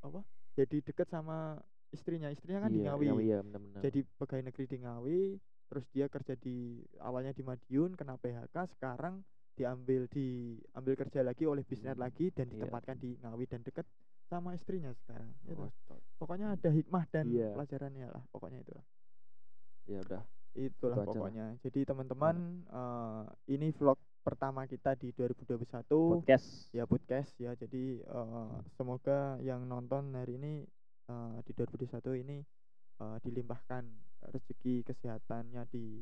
apa? 0.00 0.24
Jadi 0.52 0.82
deket 0.82 1.08
sama 1.08 1.60
istrinya. 1.88 2.32
Istrinya 2.32 2.66
kan 2.66 2.72
di 2.72 2.80
Iya, 2.80 2.96
Ngawi. 2.96 3.06
Iya, 3.22 3.38
benar-benar. 3.44 3.80
Jadi 3.84 4.00
pegawai 4.16 4.44
negeri 4.44 4.64
di 4.66 4.78
Ngawi, 4.80 5.20
terus 5.68 5.84
dia 5.88 6.06
kerja 6.08 6.34
di 6.34 6.56
awalnya 6.98 7.32
di 7.32 7.40
Madiun, 7.40 7.92
kena 7.94 8.16
PHK, 8.16 8.56
sekarang 8.72 9.20
diambil 9.52 10.08
diambil 10.08 10.94
kerja 10.96 11.20
lagi 11.20 11.44
oleh 11.44 11.62
bisnet 11.62 11.94
Hmm, 11.94 12.04
lagi 12.04 12.32
dan 12.32 12.46
iya. 12.46 12.52
ditempatkan 12.56 12.96
di 12.96 13.16
Ngawi 13.20 13.44
dan 13.46 13.60
deket 13.60 13.86
sama 14.26 14.52
istrinya 14.52 14.90
sekarang. 14.96 15.28
Gitu. 15.44 15.60
Oh. 15.60 16.00
Pokoknya 16.16 16.56
ada 16.56 16.68
hikmah 16.68 17.04
dan 17.08 17.28
Iya. 17.28 17.52
pelajarannya 17.52 18.06
lah, 18.08 18.22
pokoknya 18.30 18.60
itu. 18.60 18.72
ya 19.84 19.98
udah. 20.00 20.22
Itulah 20.52 20.94
Itu 20.94 21.00
lah. 21.00 21.06
pokoknya. 21.08 21.46
Jadi 21.60 21.80
teman-teman 21.82 22.36
eh, 22.64 23.24
ini 23.50 23.72
vlog 23.72 23.96
pertama 24.22 24.62
kita 24.64 24.94
di 24.94 25.10
2021 25.10 26.22
Podcast. 26.22 26.70
ya 26.70 26.84
podcast 26.86 27.32
ya. 27.36 27.52
Jadi 27.52 27.98
eh, 27.98 28.50
semoga 28.72 29.36
yang 29.40 29.66
nonton 29.66 30.14
hari 30.14 30.38
ini 30.38 30.62
eh, 31.08 31.36
di 31.42 31.52
2021 31.52 32.14
ini 32.14 32.38
eh, 33.00 33.16
dilimpahkan 33.20 33.84
rezeki 34.30 34.86
kesehatannya 34.86 35.66
di 35.66 35.98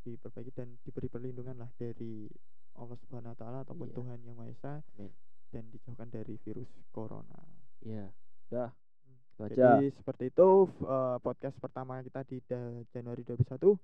diperbaiki 0.00 0.52
dan 0.52 0.78
diberi 0.82 1.08
perlindungan 1.08 1.56
lah 1.56 1.70
dari 1.74 2.28
Allah 2.74 2.96
Subhanahu 2.96 3.34
wa 3.34 3.38
taala 3.38 3.58
ataupun 3.62 3.88
Iya. 3.88 3.96
Tuhan 3.96 4.18
Yang 4.22 4.36
Maha 4.36 4.50
Esa 4.50 4.72
Amin. 4.94 5.10
dan 5.50 5.64
dijauhkan 5.68 6.08
dari 6.08 6.34
virus 6.38 6.70
corona. 6.88 7.38
Iya. 7.80 8.06
Udah. 8.48 8.70
Itu 9.34 9.40
aja. 9.44 9.54
Jadi 9.78 9.90
seperti 9.92 10.24
itu 10.28 10.48
eh, 10.82 11.16
podcast 11.18 11.56
pertama 11.58 11.98
kita 12.00 12.22
di 12.22 12.38
Januari 12.88 13.22
2021. 13.22 13.78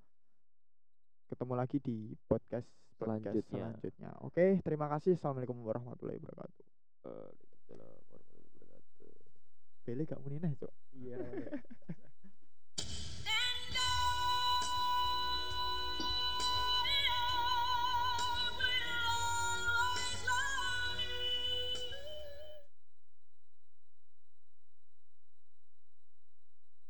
Ketemu 1.25 1.53
lagi 1.53 1.77
di 1.79 1.97
podcast 2.25 2.67
podcast 2.95 3.35
Selanjutnya. 3.43 3.65
selanjutnya. 3.75 4.09
Oke, 4.23 4.45
terima 4.63 4.87
kasih. 4.87 5.19
Assalamualaikum 5.19 5.59
warahmatullahi 5.59 6.15
wabarakatuh. 6.21 6.63
Waalaikumsalam 7.03 7.83
warahmatullahi 8.07 8.47
wabarakatuh. 8.55 9.83
Bele 9.83 10.01
gak 10.07 10.19
muni 10.23 10.37
neh, 10.39 10.53
Cok. 10.55 10.73
Iya. 10.95 11.17